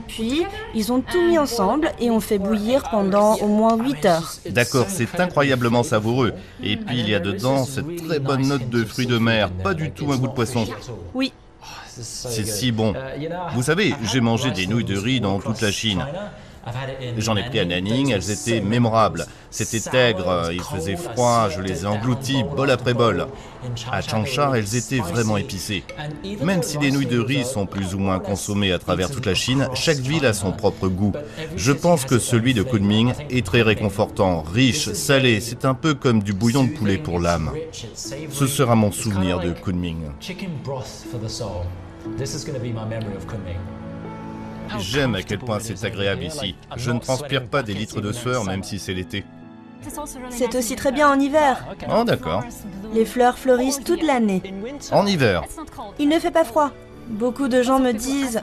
Puis, 0.07 0.45
ils 0.75 0.91
ont 0.91 1.01
tout 1.01 1.21
mis 1.21 1.37
ensemble 1.37 1.91
et 1.99 2.11
ont 2.11 2.19
fait 2.19 2.37
bouillir 2.37 2.83
pendant 2.89 3.35
au 3.35 3.47
moins 3.47 3.77
8 3.77 4.05
heures. 4.05 4.33
D'accord, 4.49 4.87
c'est 4.89 5.19
incroyablement 5.19 5.83
savoureux. 5.83 6.33
Et 6.61 6.75
puis 6.75 6.99
il 6.99 7.09
y 7.09 7.15
a 7.15 7.19
dedans 7.19 7.65
cette 7.65 8.07
très 8.07 8.19
bonne 8.19 8.47
note 8.47 8.69
de 8.69 8.83
fruits 8.83 9.07
de 9.07 9.17
mer, 9.17 9.49
pas 9.51 9.73
du 9.73 9.91
tout 9.91 10.11
un 10.11 10.17
goût 10.17 10.27
de 10.27 10.33
poisson. 10.33 10.65
Oui, 11.13 11.31
C'est 11.99 12.45
si 12.45 12.71
bon. 12.71 12.93
Vous 13.53 13.63
savez, 13.63 13.95
j'ai 14.03 14.19
mangé 14.19 14.51
des 14.51 14.67
nouilles 14.67 14.83
de 14.83 14.97
riz 14.97 15.19
dans 15.21 15.39
toute 15.39 15.61
la 15.61 15.71
Chine. 15.71 16.05
J'en 17.17 17.35
ai 17.35 17.43
pris 17.43 17.59
à 17.59 17.65
Nanning, 17.65 18.11
elles 18.11 18.31
étaient 18.31 18.61
mémorables. 18.61 19.25
C'était 19.49 19.97
aigre, 19.97 20.49
il 20.51 20.61
faisait 20.61 20.95
froid, 20.95 21.49
je 21.49 21.61
les 21.61 21.83
ai 21.83 21.87
englouties 21.87 22.43
bol 22.43 22.69
après 22.69 22.93
bol. 22.93 23.27
À 23.91 24.01
Changsha, 24.01 24.51
elles 24.55 24.75
étaient 24.75 24.99
vraiment 24.99 25.37
épicées. 25.37 25.83
Même 26.43 26.63
si 26.63 26.77
les 26.77 26.91
nouilles 26.91 27.05
de 27.05 27.19
riz 27.19 27.45
sont 27.45 27.65
plus 27.65 27.95
ou 27.95 27.99
moins 27.99 28.19
consommées 28.19 28.71
à 28.71 28.79
travers 28.79 29.09
toute 29.09 29.25
la 29.25 29.35
Chine, 29.35 29.67
chaque 29.73 29.97
ville 29.97 30.25
a 30.25 30.33
son 30.33 30.51
propre 30.51 30.87
goût. 30.87 31.13
Je 31.55 31.71
pense 31.71 32.05
que 32.05 32.19
celui 32.19 32.53
de 32.53 32.63
Kunming 32.63 33.13
est 33.29 33.45
très 33.45 33.61
réconfortant, 33.61 34.41
riche, 34.41 34.91
salé, 34.93 35.39
c'est 35.39 35.65
un 35.65 35.73
peu 35.73 35.93
comme 35.93 36.21
du 36.21 36.33
bouillon 36.33 36.65
de 36.65 36.71
poulet 36.71 36.97
pour 36.97 37.19
l'âme. 37.19 37.51
Ce 37.93 38.47
sera 38.47 38.75
mon 38.75 38.91
souvenir 38.91 39.39
de 39.39 39.51
Kunming. 39.51 40.09
J'aime 44.79 45.15
à 45.15 45.23
quel 45.23 45.39
point 45.39 45.59
c'est 45.59 45.83
agréable 45.83 46.23
ici. 46.23 46.55
Je 46.75 46.91
ne 46.91 46.99
transpire 46.99 47.45
pas 47.45 47.63
des 47.63 47.73
litres 47.73 48.01
de 48.01 48.11
sueur 48.11 48.43
même 48.45 48.63
si 48.63 48.79
c'est 48.79 48.93
l'été. 48.93 49.25
c'est 50.29 50.55
aussi 50.55 50.75
très 50.75 50.91
bien 50.91 51.09
en 51.11 51.19
hiver. 51.19 51.65
Oh 51.89 52.03
d'accord. 52.03 52.43
Les 52.93 53.05
fleurs 53.05 53.37
fleurissent 53.37 53.83
toute 53.83 54.03
l'année. 54.03 54.41
En 54.91 55.05
hiver. 55.05 55.43
Il 55.99 56.09
ne 56.09 56.19
fait 56.19 56.31
pas 56.31 56.43
froid. 56.43 56.71
Beaucoup 57.09 57.47
de 57.47 57.61
gens 57.61 57.79
me 57.79 57.93
disent, 57.93 58.41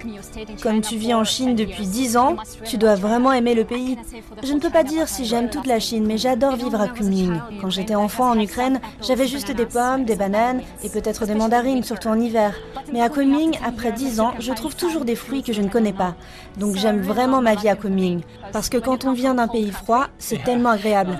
comme 0.63 0.81
tu 0.81 0.97
vis 0.97 1.15
en 1.15 1.25
Chine 1.25 1.55
depuis 1.55 1.87
10 1.87 2.17
ans, 2.17 2.37
tu 2.65 2.79
dois 2.79 2.95
vraiment 2.95 3.33
aimer 3.33 3.55
le 3.55 3.65
pays. 3.65 3.99
Je 4.43 4.53
ne 4.53 4.61
peux 4.61 4.71
pas 4.71 4.85
dire 4.85 5.09
si 5.09 5.25
j'aime 5.25 5.51
toute 5.51 5.67
la 5.67 5.81
Chine, 5.81 6.07
mais 6.07 6.19
j'adore 6.19 6.57
vivre 6.57 6.81
à 6.81 6.89
Kunming. 6.89 7.41
Quand 7.61 7.71
j'étais 7.71 7.95
enfant 7.95 8.31
en 8.31 8.41
Ukraine, 8.41 8.81
j'avais 9.03 9.27
juste 9.27 9.51
des 9.51 9.67
pommes, 9.67 10.05
des 10.05 10.17
bananes 10.17 10.63
et 10.83 10.89
peut-être 10.89 11.27
des 11.27 11.35
mandarines, 11.35 11.85
surtout 11.85 12.09
en 12.09 12.19
hiver. 12.19 12.55
Mais 12.93 13.03
à 13.03 13.09
Kunming, 13.09 13.59
après 13.65 13.93
10 13.93 14.21
ans, 14.21 14.35
je 14.39 14.53
trouve 14.53 14.75
toujours 14.75 15.05
des 15.05 15.17
fruits 15.17 15.43
que 15.43 15.53
je 15.53 15.63
ne 15.63 15.69
connais 15.69 15.93
pas. 15.93 16.15
Donc 16.59 16.77
j'aime 16.77 17.01
vraiment 17.01 17.43
ma 17.43 17.55
vie 17.55 17.69
à 17.69 17.77
Kunming. 17.77 18.23
Parce 18.53 18.69
que 18.69 18.79
quand 18.79 19.05
on 19.05 19.13
vient 19.13 19.35
d'un 19.35 19.49
pays 19.49 19.71
froid, 19.71 20.07
c'est 20.19 20.43
tellement 20.43 20.71
agréable. 20.71 21.19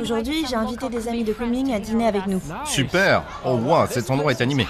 Aujourd'hui, 0.00 0.44
j'ai 0.48 0.56
invité 0.56 0.88
des 0.88 1.08
amis 1.08 1.24
de 1.24 1.32
Kunming 1.32 1.72
à 1.72 1.78
dîner 1.78 2.06
avec 2.06 2.26
nous. 2.26 2.40
Super. 2.64 3.22
Oh 3.44 3.54
wow, 3.54 3.86
cet 3.88 4.10
endroit 4.10 4.32
est 4.32 4.40
animé. 4.40 4.66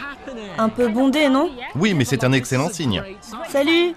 Un 0.58 0.68
peu 0.68 0.88
bondé, 0.88 1.28
non 1.28 1.50
Oui, 1.74 1.94
mais 1.94 2.04
c'est 2.04 2.24
un 2.24 2.32
excellent 2.32 2.68
signe. 2.68 3.02
Salut 3.48 3.94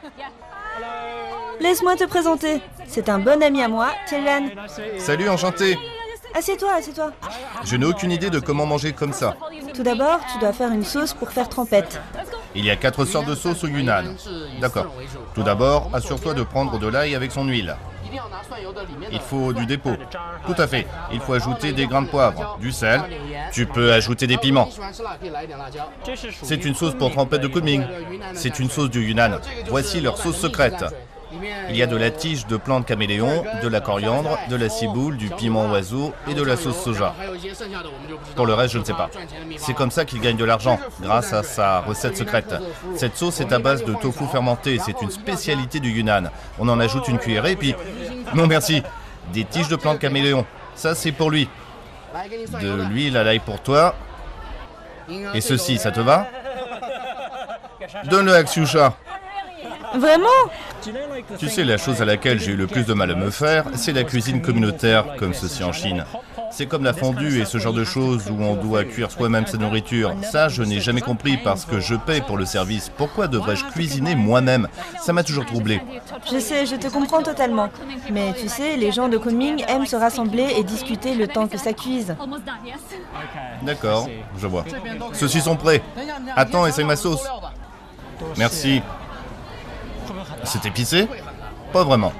Laisse-moi 1.59 1.95
te 1.95 2.05
présenter. 2.05 2.61
C'est 2.87 3.09
un 3.09 3.19
bon 3.19 3.41
ami 3.41 3.61
à 3.61 3.67
moi, 3.67 3.89
Tian. 4.07 4.49
Salut, 4.97 5.27
enchanté. 5.29 5.77
Assieds-toi, 6.35 6.73
assieds-toi. 6.75 7.11
Je 7.63 7.75
n'ai 7.77 7.85
aucune 7.85 8.11
idée 8.11 8.29
de 8.29 8.39
comment 8.39 8.65
manger 8.65 8.93
comme 8.93 9.13
ça. 9.13 9.35
Tout 9.73 9.83
d'abord, 9.83 10.19
tu 10.31 10.39
dois 10.39 10.53
faire 10.53 10.71
une 10.71 10.83
sauce 10.83 11.13
pour 11.13 11.31
faire 11.31 11.49
trempette. 11.49 11.99
Il 12.55 12.63
y 12.65 12.69
a 12.69 12.75
quatre 12.75 13.05
sortes 13.05 13.27
de 13.27 13.35
sauces 13.35 13.63
au 13.63 13.67
Yunnan. 13.67 14.15
D'accord. 14.61 14.93
Tout 15.33 15.43
d'abord, 15.43 15.89
assure-toi 15.93 16.33
de 16.33 16.43
prendre 16.43 16.77
de 16.77 16.87
l'ail 16.87 17.15
avec 17.15 17.31
son 17.31 17.45
huile. 17.45 17.75
Il 19.11 19.19
faut 19.19 19.53
du 19.53 19.65
dépôt. 19.65 19.95
Tout 20.45 20.61
à 20.61 20.67
fait. 20.67 20.87
Il 21.11 21.19
faut 21.19 21.33
ajouter 21.33 21.73
des 21.73 21.87
grains 21.87 22.03
de 22.03 22.09
poivre, 22.09 22.57
du 22.59 22.71
sel. 22.71 23.01
Tu 23.51 23.65
peux 23.65 23.93
ajouter 23.93 24.27
des 24.27 24.37
piments. 24.37 24.69
C'est 26.43 26.65
une 26.65 26.75
sauce 26.75 26.95
pour 26.95 27.11
trempette 27.11 27.41
de 27.41 27.47
Kunming. 27.47 27.83
C'est 28.33 28.59
une 28.59 28.69
sauce 28.69 28.89
du 28.89 29.05
Yunnan. 29.07 29.39
Voici 29.69 30.01
leur 30.01 30.17
sauce 30.17 30.37
secrète. 30.37 30.83
Il 31.69 31.75
y 31.75 31.83
a 31.83 31.87
de 31.87 31.97
la 31.97 32.09
tige 32.09 32.47
de 32.47 32.57
plantes 32.57 32.85
caméléon, 32.85 33.43
de 33.61 33.67
la 33.67 33.81
coriandre, 33.81 34.37
de 34.49 34.55
la 34.55 34.69
ciboule, 34.69 35.17
du 35.17 35.29
piment 35.29 35.65
oiseau 35.69 36.13
et 36.27 36.33
de 36.33 36.43
la 36.43 36.55
sauce 36.55 36.81
soja. 36.81 37.13
Pour 38.35 38.45
le 38.45 38.53
reste, 38.53 38.73
je 38.73 38.79
ne 38.79 38.83
sais 38.83 38.93
pas. 38.93 39.09
C'est 39.57 39.73
comme 39.73 39.91
ça 39.91 40.05
qu'il 40.05 40.21
gagne 40.21 40.37
de 40.37 40.45
l'argent, 40.45 40.79
grâce 41.01 41.33
à 41.33 41.43
sa 41.43 41.81
recette 41.81 42.17
secrète. 42.17 42.55
Cette 42.95 43.17
sauce 43.17 43.41
est 43.41 43.51
à 43.51 43.59
base 43.59 43.83
de 43.83 43.93
tofu 43.93 44.25
fermenté, 44.31 44.79
c'est 44.83 45.01
une 45.01 45.11
spécialité 45.11 45.79
du 45.79 45.91
Yunnan. 45.91 46.29
On 46.59 46.69
en 46.69 46.79
ajoute 46.79 47.07
une 47.07 47.19
cuillerée, 47.19 47.55
puis... 47.55 47.75
Non 48.33 48.47
merci, 48.47 48.83
des 49.33 49.43
tiges 49.45 49.69
de 49.69 49.75
plantes 49.75 49.99
caméléon. 49.99 50.45
Ça, 50.75 50.95
c'est 50.95 51.11
pour 51.11 51.31
lui. 51.31 51.49
De 52.61 52.83
l'huile 52.89 53.17
à 53.17 53.23
l'ail 53.23 53.39
pour 53.39 53.59
toi. 53.61 53.95
Et 55.33 55.41
ceci, 55.41 55.77
ça 55.77 55.91
te 55.91 55.99
va? 55.99 56.27
Donne-le 58.05 58.33
à 58.33 58.43
Xiusha. 58.43 58.93
Vraiment? 59.95 60.27
Tu 61.37 61.49
sais, 61.49 61.63
la 61.63 61.77
chose 61.77 62.01
à 62.01 62.05
laquelle 62.05 62.39
j'ai 62.39 62.51
eu 62.51 62.55
le 62.55 62.67
plus 62.67 62.85
de 62.85 62.93
mal 62.93 63.11
à 63.11 63.15
me 63.15 63.29
faire, 63.29 63.65
c'est 63.75 63.93
la 63.93 64.03
cuisine 64.03 64.41
communautaire, 64.41 65.15
comme 65.17 65.33
ceci 65.33 65.63
en 65.63 65.71
Chine. 65.71 66.05
C'est 66.51 66.65
comme 66.65 66.83
la 66.83 66.93
fondue 66.93 67.41
et 67.41 67.45
ce 67.45 67.57
genre 67.57 67.73
de 67.73 67.83
choses 67.83 68.29
où 68.31 68.41
on 68.41 68.55
doit 68.55 68.83
cuire 68.85 69.11
soi-même 69.11 69.45
sa 69.45 69.57
nourriture. 69.57 70.15
Ça, 70.23 70.47
je 70.47 70.63
n'ai 70.63 70.79
jamais 70.79 71.01
compris 71.01 71.37
parce 71.37 71.65
que 71.65 71.79
je 71.79 71.95
paye 71.95 72.21
pour 72.21 72.37
le 72.37 72.45
service. 72.45 72.89
Pourquoi 72.95 73.27
devrais-je 73.27 73.65
cuisiner 73.65 74.15
moi-même? 74.15 74.67
Ça 75.01 75.13
m'a 75.13 75.23
toujours 75.23 75.45
troublé. 75.45 75.81
Je 76.31 76.39
sais, 76.39 76.65
je 76.65 76.75
te 76.75 76.87
comprends 76.87 77.21
totalement. 77.21 77.69
Mais 78.11 78.33
tu 78.33 78.47
sais, 78.47 78.77
les 78.77 78.91
gens 78.91 79.09
de 79.09 79.17
Kunming 79.17 79.63
aiment 79.67 79.85
se 79.85 79.95
rassembler 79.95 80.55
et 80.57 80.63
discuter 80.63 81.15
le 81.15 81.27
temps 81.27 81.47
que 81.47 81.57
ça 81.57 81.73
cuise. 81.73 82.15
D'accord, 83.61 84.09
je 84.37 84.47
vois. 84.47 84.65
Ceux-ci 85.13 85.41
sont 85.41 85.55
prêts. 85.55 85.83
Attends, 86.35 86.65
essaye 86.65 86.85
ma 86.85 86.95
sauce. 86.95 87.27
Merci. 88.37 88.81
C'est 90.47 90.65
épicé 90.65 91.07
Pas 91.73 91.83
vraiment. 91.83 92.13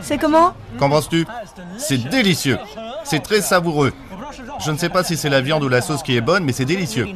C'est 0.00 0.18
comment 0.18 0.54
Qu'en 0.78 0.90
penses-tu 0.90 1.26
C'est 1.78 2.08
délicieux. 2.08 2.58
C'est 3.04 3.22
très 3.22 3.40
savoureux. 3.40 3.92
Je 4.64 4.70
ne 4.70 4.76
sais 4.76 4.88
pas 4.88 5.04
si 5.04 5.16
c'est 5.16 5.28
la 5.28 5.40
viande 5.40 5.62
ou 5.62 5.68
la 5.68 5.80
sauce 5.80 6.02
qui 6.02 6.16
est 6.16 6.20
bonne, 6.20 6.44
mais 6.44 6.52
c'est 6.52 6.64
délicieux. 6.64 7.08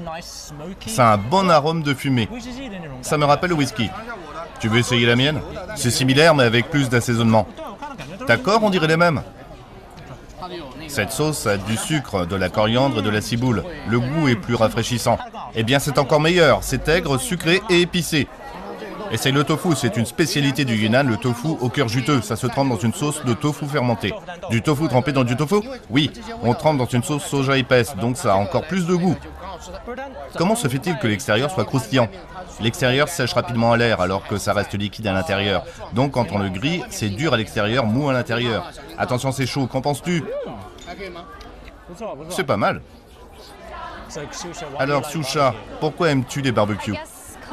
Ça 0.87 1.11
a 1.11 1.15
un 1.15 1.17
bon 1.19 1.51
arôme 1.51 1.83
de 1.83 1.95
fumée. 1.95 2.29
Ça 3.03 3.19
me 3.19 3.25
rappelle 3.25 3.51
le 3.51 3.57
whisky. 3.57 3.91
Tu 4.61 4.69
veux 4.69 4.79
essayer 4.79 5.07
la 5.07 5.17
mienne 5.17 5.41
C'est 5.75 5.91
similaire, 5.91 6.35
mais 6.35 6.45
avec 6.45 6.71
plus 6.71 6.89
d'assaisonnement. 6.89 7.49
D'accord, 8.27 8.63
on 8.63 8.71
dirait 8.71 8.87
les 8.87 8.97
mêmes. 8.97 9.23
Cette 10.89 11.13
sauce 11.13 11.47
a 11.47 11.57
du 11.57 11.77
sucre, 11.77 12.27
de 12.27 12.37
la 12.37 12.49
coriandre 12.49 12.99
et 12.99 13.03
de 13.03 13.11
la 13.11 13.21
ciboule. 13.21 13.65
Le 13.89 14.01
goût 14.01 14.29
est 14.29 14.37
plus 14.37 14.55
rafraîchissant. 14.55 15.19
Eh 15.55 15.63
bien, 15.63 15.79
c'est 15.79 15.99
encore 15.99 16.21
meilleur. 16.21 16.63
C'est 16.63 16.89
aigre, 16.89 17.19
sucré 17.19 17.63
et 17.71 17.81
épicé. 17.81 18.29
Essaye 19.13 19.33
le 19.33 19.43
tofu, 19.43 19.75
c'est 19.75 19.97
une 19.97 20.07
spécialité 20.07 20.65
du 20.65 20.77
Yunnan, 20.77 21.03
le 21.03 21.17
tofu 21.17 21.49
au 21.61 21.69
cœur 21.69 21.89
juteux. 21.89 22.21
Ça 22.21 22.37
se 22.37 22.47
trempe 22.47 22.69
dans 22.69 22.79
une 22.79 22.93
sauce 22.93 23.25
de 23.25 23.35
tofu 23.35 23.67
fermenté. 23.67 24.15
Du 24.51 24.63
tofu 24.63 24.87
trempé 24.89 25.13
dans 25.13 25.25
du 25.25 25.37
tofu 25.37 25.57
Oui, 25.91 26.13
on 26.43 26.55
trempe 26.55 26.79
dans 26.79 26.87
une 26.87 27.03
sauce 27.03 27.25
soja 27.25 27.57
épaisse, 27.57 27.97
donc 27.97 28.17
ça 28.17 28.35
a 28.35 28.37
encore 28.37 28.67
plus 28.67 28.87
de 28.87 28.95
goût. 28.95 29.17
Comment 30.37 30.55
se 30.55 30.69
fait-il 30.69 30.97
que 30.99 31.09
l'extérieur 31.09 31.51
soit 31.51 31.65
croustillant? 31.65 32.09
L'extérieur 32.61 33.09
sèche 33.09 33.33
rapidement 33.33 33.73
à 33.73 33.77
l'air 33.77 34.01
alors 34.01 34.27
que 34.27 34.39
ça 34.39 34.53
reste 34.53 34.75
liquide 34.75 35.07
à 35.09 35.13
l'intérieur. 35.13 35.65
Donc 35.93 36.13
quand 36.13 36.31
on 36.33 36.39
le 36.39 36.49
grille, 36.49 36.85
c'est 36.91 37.09
dur 37.09 37.35
à 37.35 37.37
l'extérieur, 37.37 37.87
mou 37.87 38.09
à 38.09 38.13
l'intérieur. 38.13 38.71
Attention, 38.97 39.33
c'est 39.33 39.47
chaud, 39.47 39.67
qu'en 39.67 39.81
penses-tu? 39.81 40.23
C'est 42.29 42.45
pas 42.45 42.57
mal. 42.57 42.81
Alors, 44.79 45.07
Susha, 45.07 45.55
pourquoi 45.81 46.11
aimes-tu 46.11 46.41
les 46.43 46.53
barbecues? 46.53 46.97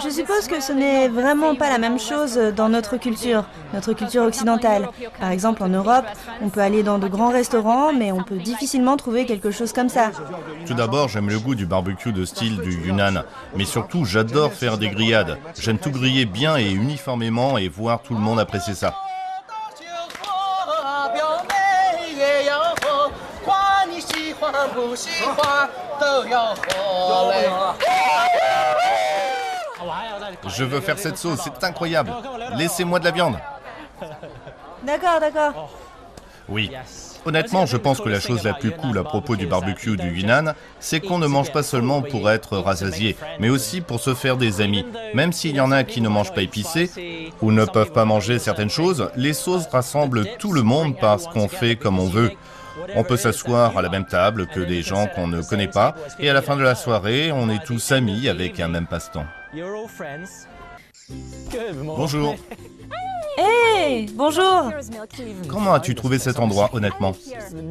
Je 0.04 0.10
suppose 0.10 0.48
que 0.48 0.62
ce 0.62 0.72
n'est 0.74 1.08
vraiment 1.08 1.56
pas 1.56 1.70
la 1.70 1.78
même 1.78 2.00
chose 2.00 2.38
dans 2.56 2.70
notre 2.70 2.98
culture, 2.98 3.46
notre 3.74 3.94
culture 3.94 4.24
occidentale. 4.24 4.90
Par 5.20 5.32
exemple, 5.32 5.64
en 5.64 5.70
Europe, 5.70 6.06
on 6.42 6.50
peut 6.50 6.60
aller 6.60 6.84
dans 6.84 7.00
de 7.00 7.08
grands 7.08 7.32
restaurants, 7.32 7.94
mais 7.94 8.12
on 8.12 8.24
peut 8.24 8.38
difficilement 8.38 8.96
trouver 8.98 9.26
quelque 9.26 9.52
chose 9.52 9.74
comme 9.74 9.90
ça. 9.90 10.12
Tout 10.66 10.76
d'abord, 10.76 11.10
j'aime 11.10 11.30
le 11.30 11.40
goût 11.40 11.56
du 11.56 11.66
barbecue 11.66 12.12
de 12.12 12.26
style 12.26 12.58
du 12.58 12.88
Yunnan. 12.88 13.24
Mais 13.56 13.66
surtout, 13.66 14.06
j'adore 14.06 14.54
faire 14.54 14.78
des 14.78 14.90
grillades. 14.90 15.38
J'aime 15.60 15.80
tout 15.80 15.92
griller 15.92 16.26
bien 16.26 16.58
et 16.58 16.70
uniformément 16.70 17.58
et 17.58 17.68
voir 17.68 18.02
tout 18.02 18.14
le 18.14 18.20
monde 18.20 18.40
apprécier 18.40 18.76
ça. 18.76 18.94
Je 30.56 30.64
veux 30.64 30.82
faire 30.82 30.98
cette 31.00 31.18
sauce, 31.18 31.40
c'est 31.44 31.64
incroyable. 31.64 32.12
Laissez-moi 32.56 33.00
de 33.00 33.06
la 33.06 33.12
viande. 33.12 33.38
D'accord, 34.84 35.20
d'accord. 35.20 35.70
Oui. 36.50 36.72
Honnêtement, 37.26 37.66
je 37.66 37.76
pense 37.76 38.00
que 38.00 38.08
la 38.08 38.22
chose 38.22 38.44
la 38.44 38.54
plus 38.54 38.72
cool 38.72 38.98
à 38.98 39.04
propos 39.04 39.36
du 39.36 39.48
barbecue 39.48 39.98
du 39.98 40.10
Yunnan, 40.12 40.54
c'est 40.80 41.02
qu'on 41.02 41.18
ne 41.18 41.28
mange 41.28 41.52
pas 41.52 41.64
seulement 41.64 42.02
pour 42.02 42.30
être 42.32 42.58
rassasié, 42.58 43.18
mais 43.40 43.50
aussi 43.50 43.82
pour 43.82 44.00
se 44.00 44.14
faire 44.14 44.38
des 44.38 44.62
amis. 44.62 44.86
Même 45.14 45.34
s'il 45.34 45.56
y 45.56 45.60
en 45.60 45.72
a 45.72 45.84
qui 45.84 46.00
ne 46.00 46.08
mangent 46.08 46.34
pas 46.34 46.44
épicé 46.44 47.34
ou 47.42 47.52
ne 47.52 47.66
peuvent 47.66 47.92
pas 47.92 48.06
manger 48.06 48.40
certaines 48.40 48.70
choses, 48.70 49.10
les 49.18 49.34
sauces 49.34 49.68
rassemblent 49.68 50.26
tout 50.40 50.54
le 50.54 50.62
monde 50.62 50.96
parce 50.98 51.28
qu'on 51.28 51.50
fait 51.50 51.76
comme 51.76 52.00
on 52.00 52.08
veut. 52.08 52.32
On 52.96 53.04
peut 53.04 53.18
s'asseoir 53.18 53.78
à 53.78 53.82
la 53.82 53.90
même 53.90 54.06
table 54.06 54.48
que 54.48 54.62
des 54.62 54.82
gens 54.82 55.08
qu'on 55.08 55.28
ne 55.28 55.42
connaît 55.42 55.68
pas, 55.68 55.96
et 56.20 56.30
à 56.30 56.34
la 56.34 56.42
fin 56.42 56.56
de 56.56 56.62
la 56.62 56.76
soirée, 56.76 57.32
on 57.34 57.50
est 57.50 57.66
tous 57.66 57.92
amis 57.92 58.30
avec 58.30 58.60
un 58.62 58.70
même 58.70 58.88
passe-temps. 58.88 59.26
Bonjour. 61.84 62.36
Hé, 63.38 64.06
bonjour. 64.14 64.72
Comment 65.48 65.74
as-tu 65.74 65.96
trouvé 65.96 66.20
cet 66.20 66.40
endroit, 66.40 66.70
honnêtement? 66.74 67.14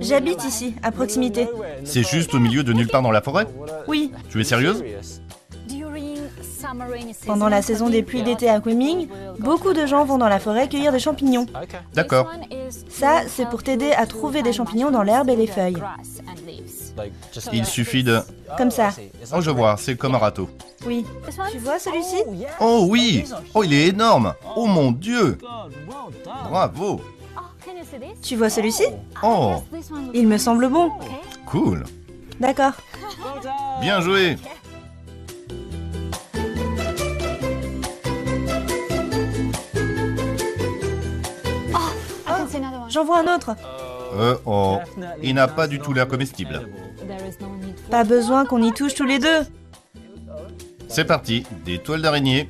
J'habite 0.01 0.45
ici, 0.45 0.75
à 0.83 0.91
proximité. 0.91 1.49
C'est 1.85 2.03
juste 2.03 2.35
au 2.35 2.41
milieu 2.41 2.65
de 2.65 2.73
nulle 2.73 2.89
part 2.89 3.03
dans 3.03 3.11
la 3.11 3.21
forêt? 3.21 3.47
Oui, 3.87 4.13
Tu 4.31 4.41
es 4.41 4.45
sérieuse? 4.45 4.83
Pendant 7.27 7.49
la 7.49 7.63
saison 7.63 7.89
des 7.89 8.03
pluies 8.03 8.23
d'été 8.23 8.49
à 8.49 8.61
Kunming, 8.61 9.09
beaucoup 9.39 9.73
de 9.73 9.87
gens 9.87 10.05
vont 10.05 10.19
dans 10.19 10.29
la 10.29 10.41
forêt 10.41 10.69
cueillir 10.69 10.91
des 10.91 10.99
champignons. 10.99 11.47
D'accord. 11.95 12.31
Ça, 12.89 13.23
c'est 13.29 13.49
pour 13.49 13.63
t'aider 13.63 13.93
à 13.93 14.07
trouver 14.07 14.43
des 14.43 14.53
champignons 14.53 14.91
dans 14.91 15.03
l'herbe 15.03 15.29
et 15.29 15.37
les 15.37 15.47
feuilles. 15.47 15.83
Il 17.53 17.65
suffit 17.65 18.03
de... 18.03 18.21
Comme 18.57 18.71
ça. 18.71 18.91
Oh, 19.35 19.41
je 19.41 19.51
vois, 19.51 19.77
c'est 19.77 19.97
comme 19.97 20.15
un 20.15 20.19
râteau. 20.19 20.49
Oui. 20.87 21.05
Tu 21.51 21.59
vois 21.59 21.79
celui-ci? 21.79 22.23
Oh 22.61 22.87
oui 22.89 23.25
Oh, 23.55 23.65
il 23.65 23.73
est 23.73 23.89
énorme 23.89 24.35
Oh 24.57 24.67
mon 24.67 24.93
Dieu 24.93 25.39
Bravo 26.49 27.01
Tu 28.23 28.37
vois 28.37 28.51
celui-ci? 28.51 28.85
Oh, 29.23 29.63
Il 30.15 30.29
me 30.29 30.39
semble 30.39 30.69
bon. 30.69 30.91
cool 31.47 31.85
D'accord. 32.41 32.73
Bien 33.81 34.01
joué 34.01 34.37
J'en 42.89 43.05
vois 43.05 43.21
un 43.21 43.35
autre. 43.35 43.55
Euh, 44.15 44.37
oh, 44.47 44.79
il 45.23 45.35
n'a 45.35 45.49
pas 45.49 45.67
du 45.67 45.79
tout 45.79 45.93
l'air 45.93 46.09
comestible. 46.09 46.69
Pas 47.91 48.05
besoin 48.05 48.45
qu'on 48.45 48.63
y 48.63 48.73
touche 48.73 48.95
tous 48.95 49.05
les 49.05 49.19
deux. 49.19 49.47
C'est 50.89 51.05
parti, 51.05 51.45
des 51.65 51.79
toiles 51.79 52.03
d'araignée. 52.03 52.49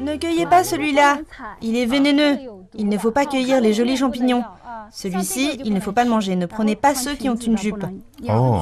Ne 0.00 0.16
cueillez 0.16 0.46
pas 0.46 0.64
celui-là. 0.64 1.18
Il 1.60 1.76
est 1.76 1.86
vénéneux. 1.86 2.38
Il 2.74 2.88
ne 2.88 2.98
faut 2.98 3.10
pas 3.10 3.26
cueillir 3.26 3.60
les 3.60 3.72
jolis 3.72 3.96
champignons. 3.96 4.44
Celui-ci, 4.92 5.58
il 5.64 5.72
ne 5.72 5.80
faut 5.80 5.92
pas 5.92 6.04
le 6.04 6.10
manger. 6.10 6.36
Ne 6.36 6.46
prenez 6.46 6.76
pas 6.76 6.94
ceux 6.94 7.14
qui 7.14 7.28
ont 7.30 7.34
une 7.34 7.56
jupe. 7.56 7.84
Oh, 8.28 8.60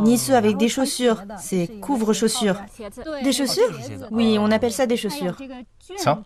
Ni 0.00 0.16
ceux 0.16 0.34
avec 0.34 0.56
des 0.56 0.68
chaussures. 0.68 1.22
C'est 1.38 1.68
couvre-chaussures. 1.80 2.56
Des 3.22 3.32
chaussures 3.32 3.78
Oui, 4.10 4.38
on 4.40 4.50
appelle 4.50 4.72
ça 4.72 4.86
des 4.86 4.96
chaussures. 4.96 5.36
ça 5.96 6.22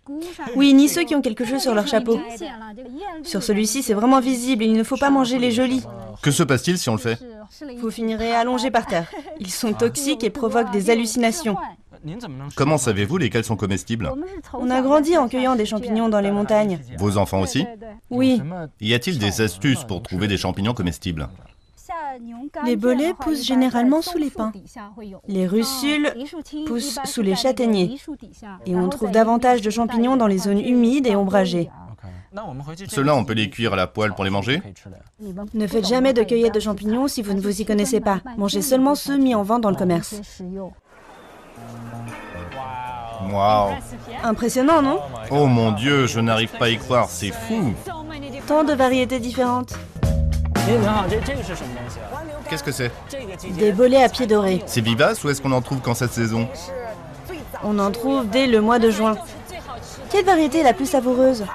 Oui, 0.55 0.73
ni 0.73 0.87
ceux 0.87 1.03
qui 1.03 1.15
ont 1.15 1.21
quelque 1.21 1.43
chose 1.45 1.61
sur 1.61 1.75
leur 1.75 1.87
chapeau. 1.87 2.17
Sur 3.23 3.43
celui-ci, 3.43 3.83
c'est 3.83 3.93
vraiment 3.93 4.21
visible. 4.21 4.63
Il 4.63 4.73
ne 4.73 4.83
faut 4.83 4.97
pas 4.97 5.09
manger 5.09 5.37
les 5.37 5.51
jolis. 5.51 5.83
Que 6.21 6.31
se 6.31 6.43
passe-t-il 6.43 6.77
si 6.77 6.89
on 6.89 6.93
le 6.93 6.99
fait 6.99 7.19
Vous 7.79 7.91
finirez 7.91 8.33
allongé 8.33 8.71
par 8.71 8.85
terre. 8.85 9.11
Ils 9.39 9.51
sont 9.51 9.73
toxiques 9.73 10.23
et 10.23 10.29
provoquent 10.29 10.71
des 10.71 10.89
hallucinations. 10.89 11.57
Comment 12.55 12.77
savez-vous 12.77 13.17
lesquels 13.17 13.43
sont 13.43 13.55
comestibles 13.55 14.11
On 14.53 14.69
a 14.69 14.81
grandi 14.81 15.17
en 15.17 15.27
cueillant 15.27 15.55
des 15.55 15.65
champignons 15.65 16.09
dans 16.09 16.19
les 16.19 16.31
montagnes. 16.31 16.79
Vos 16.97 17.17
enfants 17.17 17.41
aussi 17.41 17.65
Oui, 18.09 18.41
Y 18.79 18.93
a-t-il 18.93 19.19
des 19.19 19.41
astuces 19.41 19.83
pour 19.83 20.01
trouver 20.01 20.27
des 20.27 20.37
champignons 20.37 20.73
comestibles 20.73 21.29
les 22.65 22.75
bolets 22.75 23.13
poussent 23.13 23.45
généralement 23.45 24.01
sous 24.01 24.17
les 24.17 24.29
pins. 24.29 24.51
Les 25.27 25.47
russules 25.47 26.13
poussent 26.65 26.99
sous 27.05 27.21
les 27.21 27.35
châtaigniers. 27.35 27.97
Et 28.65 28.75
on 28.75 28.89
trouve 28.89 29.11
davantage 29.11 29.61
de 29.61 29.69
champignons 29.69 30.17
dans 30.17 30.27
les 30.27 30.37
zones 30.37 30.59
humides 30.59 31.07
et 31.07 31.15
ombragées. 31.15 31.69
Ceux-là, 32.89 33.15
on 33.15 33.23
peut 33.23 33.33
les 33.33 33.49
cuire 33.49 33.73
à 33.73 33.75
la 33.75 33.87
poêle 33.87 34.13
pour 34.13 34.23
les 34.23 34.29
manger 34.29 34.61
Ne 35.53 35.67
faites 35.67 35.87
jamais 35.87 36.13
de 36.13 36.23
cueillette 36.23 36.53
de 36.55 36.59
champignons 36.59 37.07
si 37.07 37.21
vous 37.21 37.33
ne 37.33 37.41
vous 37.41 37.61
y 37.61 37.65
connaissez 37.65 38.01
pas. 38.01 38.21
Mangez 38.37 38.61
seulement 38.61 38.95
ceux 38.95 39.17
mis 39.17 39.35
en 39.35 39.43
vente 39.43 39.61
dans 39.61 39.69
le 39.69 39.75
commerce. 39.75 40.21
Waouh 43.31 43.75
Impressionnant, 44.23 44.81
non 44.81 44.99
Oh 45.31 45.45
mon 45.47 45.71
dieu, 45.71 46.07
je 46.07 46.19
n'arrive 46.19 46.51
pas 46.57 46.65
à 46.65 46.69
y 46.69 46.77
croire, 46.77 47.07
c'est 47.09 47.31
fou 47.31 47.73
Tant 48.47 48.63
de 48.63 48.73
variétés 48.73 49.19
différentes. 49.19 49.73
Qu'est-ce 52.49 52.63
que 52.63 52.71
c'est 52.71 52.91
Des 53.57 53.71
bolets 53.71 54.03
à 54.03 54.09
pieds 54.09 54.27
dorés. 54.27 54.61
C'est 54.65 54.81
vivace 54.81 55.23
ou 55.23 55.29
est-ce 55.29 55.41
qu'on 55.41 55.51
en 55.51 55.61
trouve 55.61 55.79
qu'en 55.79 55.93
cette 55.93 56.13
saison 56.13 56.47
On 57.63 57.77
en 57.79 57.91
trouve 57.91 58.27
dès 58.29 58.47
le 58.47 58.61
mois 58.61 58.79
de 58.79 58.89
juin. 58.89 59.15
Quelle 60.09 60.25
variété 60.25 60.59
est 60.59 60.63
la 60.63 60.73
plus 60.73 60.85
savoureuse 60.85 61.45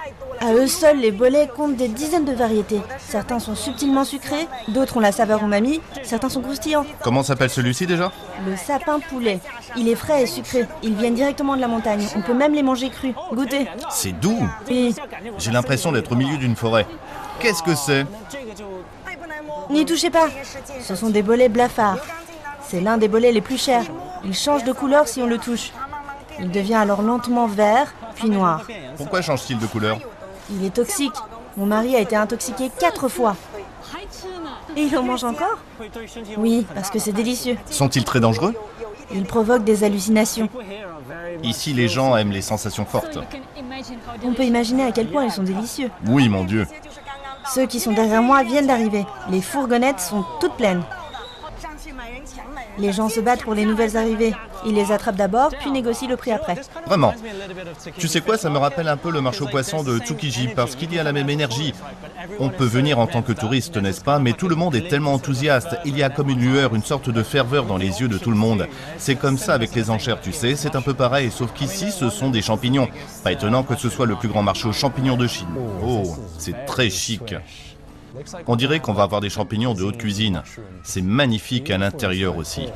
À 0.43 0.55
eux 0.55 0.67
seuls, 0.67 0.99
les 0.99 1.11
bolets 1.11 1.49
comptent 1.55 1.77
des 1.77 1.89
dizaines 1.89 2.25
de 2.25 2.33
variétés. 2.33 2.81
Certains 2.99 3.39
sont 3.39 3.55
subtilement 3.55 4.05
sucrés, 4.05 4.49
d'autres 4.69 4.97
ont 4.97 5.01
la 5.01 5.13
saveur 5.13 5.43
umami, 5.45 5.83
certains 6.03 6.31
sont 6.31 6.41
croustillants. 6.41 6.87
Comment 7.03 7.23
s'appelle 7.23 7.51
celui-ci 7.51 7.87
déjà? 7.87 8.11
Le 8.47 8.57
sapin 8.57 9.01
poulet. 9.01 9.41
Il 9.77 9.87
est 9.89 9.95
frais 9.95 10.23
et 10.23 10.27
sucré. 10.27 10.67
Ils 10.83 10.95
viennent 10.95 11.15
directement 11.15 11.57
de 11.57 11.61
la 11.61 11.69
montagne. 11.69 12.07
On 12.17 12.23
peut 12.23 12.33
même 12.33 12.55
les 12.55 12.63
manger 12.63 12.89
crus. 12.89 13.15
Goûtez. 13.35 13.69
C'est 13.91 14.13
doux 14.13 14.39
Oui. 14.69 14.95
J'ai 15.37 15.51
l'impression 15.51 15.93
d'être 15.93 16.13
au 16.13 16.17
milieu 16.17 16.39
d'une 16.39 16.57
forêt. 16.57 16.87
Qu'est-ce 17.39 17.63
que 17.63 17.75
c'est? 17.75 18.07
N'y 19.69 19.85
touchez 19.85 20.11
pas. 20.11 20.29
Ce 20.81 20.95
sont 20.95 21.11
des 21.11 21.23
bolets 21.23 21.51
blafards. 21.51 21.99
C'est 22.67 22.81
l'un 22.81 22.97
des 22.97 23.09
bolets 23.09 23.33
les 23.33 23.43
plus 23.43 23.61
chers. 23.61 23.85
Il 24.25 24.35
change 24.35 24.65
de 24.65 24.73
couleur 24.73 25.07
si 25.07 25.21
on 25.21 25.27
le 25.27 25.39
touche. 25.39 25.73
Il 26.39 26.51
devient 26.51 26.75
alors 26.77 27.03
lentement 27.03 27.47
vert, 27.47 27.93
puis 28.15 28.31
noir. 28.31 28.63
Pourquoi 28.97 29.21
change-t-il 29.21 29.59
de 29.59 29.67
couleur? 29.67 29.99
Il 30.53 30.65
est 30.65 30.75
toxique. 30.75 31.15
Mon 31.57 31.67
mari 31.67 31.97
a 31.97 32.01
été 32.01 32.17
intoxiqué 32.17 32.71
quatre 32.79 33.09
fois. 33.09 33.37
Et 34.77 34.83
il 34.83 34.97
en 34.97 35.03
mange 35.03 35.25
encore 35.25 35.59
Oui, 36.39 36.67
parce 36.75 36.91
que 36.91 36.99
c'est 36.99 37.13
délicieux. 37.13 37.57
Sont-ils 37.71 38.05
très 38.05 38.21
dangereux 38.21 38.55
Il 39.13 39.25
provoque 39.25 39.65
des 39.65 39.85
hallucinations. 39.85 40.49
Ici, 41.43 41.73
les 41.73 41.89
gens 41.89 42.17
aiment 42.17 42.31
les 42.31 42.43
sensations 42.43 42.85
fortes. 42.85 43.19
On 44.25 44.33
peut 44.33 44.45
imaginer 44.45 44.85
à 44.85 44.93
quel 44.93 45.09
point 45.09 45.25
ils 45.25 45.33
sont 45.33 45.43
délicieux. 45.43 45.91
Oui, 46.07 46.29
mon 46.29 46.45
dieu. 46.45 46.67
Ceux 47.53 47.67
qui 47.67 47.81
sont 47.81 47.93
derrière 47.93 48.23
moi 48.23 48.43
viennent 48.45 48.67
d'arriver. 48.69 49.07
Les 49.31 49.41
fourgonnettes 49.41 50.01
sont 50.01 50.25
toutes 50.41 50.55
pleines. 50.55 50.83
Les 52.81 52.93
gens 52.93 53.09
se 53.09 53.21
battent 53.21 53.43
pour 53.43 53.55
les 53.55 53.67
nouvelles 53.67 53.97
arrivées. 53.97 54.33
Ils 54.67 54.75
les 54.75 54.91
attrapent 54.91 55.17
d'abord, 55.17 55.51
puis 55.61 55.71
négocient 55.71 56.09
le 56.09 56.17
prix 56.17 56.33
après. 56.33 56.57
Vraiment. 56.87 57.15
Tu 57.99 58.09
sais 58.09 58.21
quoi, 58.21 58.39
ça 58.39 58.49
me 58.49 58.59
rappelle 58.59 58.89
un 58.89 58.97
peu 58.97 59.11
le 59.11 59.21
marché 59.21 59.43
aux 59.43 59.49
poissons 59.49 59.83
de 59.83 59.99
Tsukiji, 59.99 60.49
parce 60.55 60.75
qu'il 60.75 60.93
y 60.93 60.99
a 60.99 61.03
la 61.03 61.13
même 61.13 61.29
énergie. 61.29 61.75
On 62.39 62.49
peut 62.49 62.65
venir 62.65 62.99
en 62.99 63.07
tant 63.07 63.23
que 63.23 63.33
touriste, 63.33 63.77
n'est-ce 63.77 64.01
pas 64.01 64.19
Mais 64.19 64.33
tout 64.33 64.49
le 64.49 64.57
monde 64.57 64.75
est 64.75 64.89
tellement 64.89 65.13
enthousiaste. 65.15 65.77
Il 65.85 65.97
y 65.97 66.03
a 66.03 66.09
comme 66.09 66.31
une 66.31 66.41
lueur, 66.41 66.75
une 66.75 66.83
sorte 66.83 67.11
de 67.11 67.23
ferveur 67.23 67.67
dans 67.67 67.77
les 67.77 68.01
yeux 68.01 68.09
de 68.09 68.19
tout 68.19 68.31
le 68.31 68.37
monde. 68.37 68.67
C'est 68.97 69.17
comme 69.17 69.39
ça 69.39 69.55
avec 69.55 69.75
les 69.75 69.91
enchères, 69.91 70.21
tu 70.21 70.33
sais, 70.33 70.57
c'est 70.57 70.77
un 70.77 70.83
peu 70.83 70.95
pareil, 70.95 71.31
sauf 71.31 71.53
qu'ici, 71.53 71.91
ce 71.93 72.09
sont 72.09 72.31
des 72.31 72.43
champignons. 72.43 72.89
Pas 73.25 73.33
étonnant 73.33 73.63
que 73.63 73.77
ce 73.77 73.89
soit 73.89 74.07
le 74.07 74.17
plus 74.17 74.29
grand 74.29 74.43
marché 74.43 74.69
aux 74.69 74.73
champignons 74.73 75.17
de 75.17 75.27
Chine. 75.27 75.49
Oh, 75.85 76.17
c'est 76.39 76.67
très 76.67 76.91
chic. 76.91 77.35
On 78.47 78.57
dirait 78.57 78.81
qu'on 78.81 78.93
va 78.93 79.03
avoir 79.03 79.21
des 79.21 79.31
champignons 79.31 79.75
de 79.75 79.83
haute 79.83 79.99
cuisine. 79.99 80.43
C'est 80.83 81.03
magnifique 81.03 81.71
à 81.71 81.79
l'intérieur 81.79 82.37
aussi. 82.37 82.67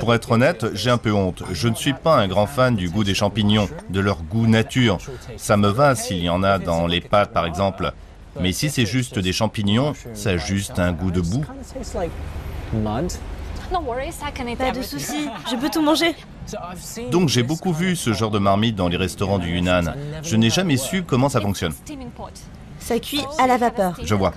Pour 0.00 0.14
être 0.14 0.32
honnête, 0.32 0.66
j'ai 0.74 0.90
un 0.90 0.98
peu 0.98 1.12
honte. 1.12 1.42
Je 1.52 1.68
ne 1.68 1.74
suis 1.74 1.92
pas 1.92 2.16
un 2.16 2.28
grand 2.28 2.46
fan 2.46 2.76
du 2.76 2.88
goût 2.88 3.04
des 3.04 3.14
champignons, 3.14 3.68
de 3.90 4.00
leur 4.00 4.22
goût 4.22 4.46
nature. 4.46 4.98
Ça 5.36 5.56
me 5.56 5.68
va 5.68 5.94
s'il 5.94 6.22
y 6.22 6.28
en 6.28 6.42
a 6.42 6.58
dans 6.58 6.86
les 6.86 7.00
pâtes 7.00 7.32
par 7.32 7.46
exemple. 7.46 7.92
Mais 8.40 8.52
si 8.52 8.70
c'est 8.70 8.86
juste 8.86 9.18
des 9.18 9.32
champignons, 9.32 9.94
ça 10.12 10.30
a 10.30 10.36
juste 10.36 10.78
un 10.78 10.92
goût 10.92 11.10
de 11.10 11.20
boue. 11.20 11.44
Pas 14.58 14.70
de 14.70 14.82
soucis, 14.82 15.28
je 15.50 15.56
peux 15.56 15.70
tout 15.70 15.82
manger. 15.82 16.14
Donc 17.10 17.28
j'ai 17.28 17.42
beaucoup 17.42 17.72
vu 17.72 17.96
ce 17.96 18.12
genre 18.12 18.30
de 18.30 18.38
marmite 18.38 18.76
dans 18.76 18.88
les 18.88 18.96
restaurants 18.96 19.38
du 19.38 19.50
Yunnan. 19.50 19.94
Je 20.22 20.36
n'ai 20.36 20.50
jamais 20.50 20.76
su 20.76 21.02
comment 21.02 21.28
ça 21.28 21.40
fonctionne. 21.40 21.72
Ça 22.86 23.00
cuit 23.00 23.24
à 23.40 23.48
la 23.48 23.56
vapeur. 23.56 23.98
Je 24.00 24.14
vois. 24.14 24.32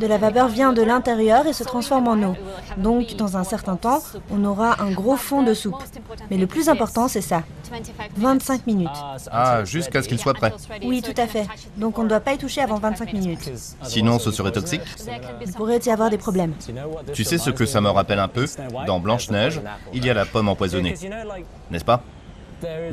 De 0.00 0.06
la 0.08 0.18
vapeur 0.18 0.48
vient 0.48 0.72
de 0.72 0.82
l'intérieur 0.82 1.46
et 1.46 1.52
se 1.52 1.62
transforme 1.62 2.08
en 2.08 2.20
eau. 2.30 2.34
Donc, 2.76 3.14
dans 3.14 3.36
un 3.36 3.44
certain 3.44 3.76
temps, 3.76 4.02
on 4.28 4.44
aura 4.44 4.82
un 4.82 4.90
gros 4.90 5.16
fond 5.16 5.44
de 5.44 5.54
soupe. 5.54 5.80
Mais 6.32 6.36
le 6.36 6.48
plus 6.48 6.68
important, 6.68 7.06
c'est 7.06 7.20
ça. 7.20 7.44
25 8.16 8.66
minutes. 8.66 8.88
Ah, 9.30 9.62
jusqu'à 9.62 10.02
ce 10.02 10.08
qu'il 10.08 10.18
soit 10.18 10.34
prêt. 10.34 10.52
Oui, 10.82 11.00
tout 11.00 11.14
à 11.16 11.28
fait. 11.28 11.46
Donc, 11.76 11.96
on 12.00 12.02
ne 12.02 12.08
doit 12.08 12.18
pas 12.18 12.32
y 12.32 12.38
toucher 12.38 12.60
avant 12.60 12.80
25 12.80 13.12
minutes. 13.12 13.52
Sinon, 13.84 14.18
ce 14.18 14.32
serait 14.32 14.50
toxique. 14.50 14.82
Il 15.40 15.52
pourrait 15.52 15.78
y 15.78 15.90
avoir 15.90 16.10
des 16.10 16.18
problèmes. 16.18 16.54
Tu 17.12 17.22
sais 17.22 17.38
ce 17.38 17.50
que 17.50 17.66
ça 17.66 17.80
me 17.80 17.90
rappelle 17.90 18.18
un 18.18 18.26
peu? 18.26 18.46
Dans 18.84 18.98
Blanche-Neige, 18.98 19.60
il 19.94 20.04
y 20.04 20.10
a 20.10 20.14
la 20.14 20.24
pomme 20.24 20.48
empoisonnée. 20.48 20.96
N'est-ce 21.70 21.84
pas? 21.84 22.02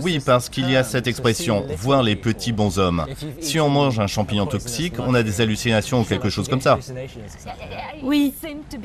Oui, 0.02 0.20
parce 0.26 0.50
qu'il 0.50 0.70
y 0.70 0.76
a 0.76 0.84
cette 0.84 1.08
expression, 1.08 1.66
voir 1.78 2.04
les 2.04 2.16
petits 2.16 2.52
bonshommes. 2.52 3.06
Si 3.42 3.60
on 3.60 3.70
mange 3.70 4.00
un 4.00 4.08
champignon 4.08 4.46
toxique, 4.46 4.96
on 5.00 5.14
a 5.14 5.24
des 5.24 5.42
hallucinations 5.42 6.02
ou 6.02 6.04
quelque 6.04 6.30
chose 6.30 6.48
comme 6.48 6.62
ça. 6.62 6.80
Oui, 8.04 8.34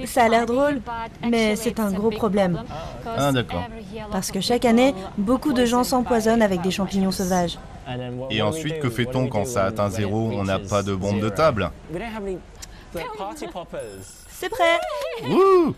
ça 0.07 0.25
a 0.25 0.29
l'air 0.29 0.47
drôle, 0.47 0.81
mais 1.29 1.57
c'est 1.57 1.81
un 1.81 1.93
gros 1.93 2.11
problème. 2.11 2.63
Ah 3.07 3.33
d'accord. 3.33 3.65
Parce 4.11 4.31
que 4.31 4.41
chaque 4.41 4.65
année, 4.65 4.95
beaucoup 5.19 5.53
de 5.53 5.65
gens 5.65 5.85
s'empoisonnent 5.85 6.43
avec 6.43 6.61
des 6.63 6.71
champignons 6.71 7.11
sauvages. 7.11 7.59
Et 8.31 8.43
ensuite, 8.43 8.79
que 8.81 8.91
fait-on 8.91 9.29
quand 9.29 9.47
ça 9.47 9.65
atteint 9.65 9.91
zéro 9.91 10.31
On 10.33 10.45
n'a 10.45 10.59
pas 10.59 10.83
de 10.83 10.95
bombe 10.95 11.21
de 11.21 11.29
table? 11.29 11.71
C'est 14.29 14.49
prêt 14.49 14.81
Ouh 15.29 15.75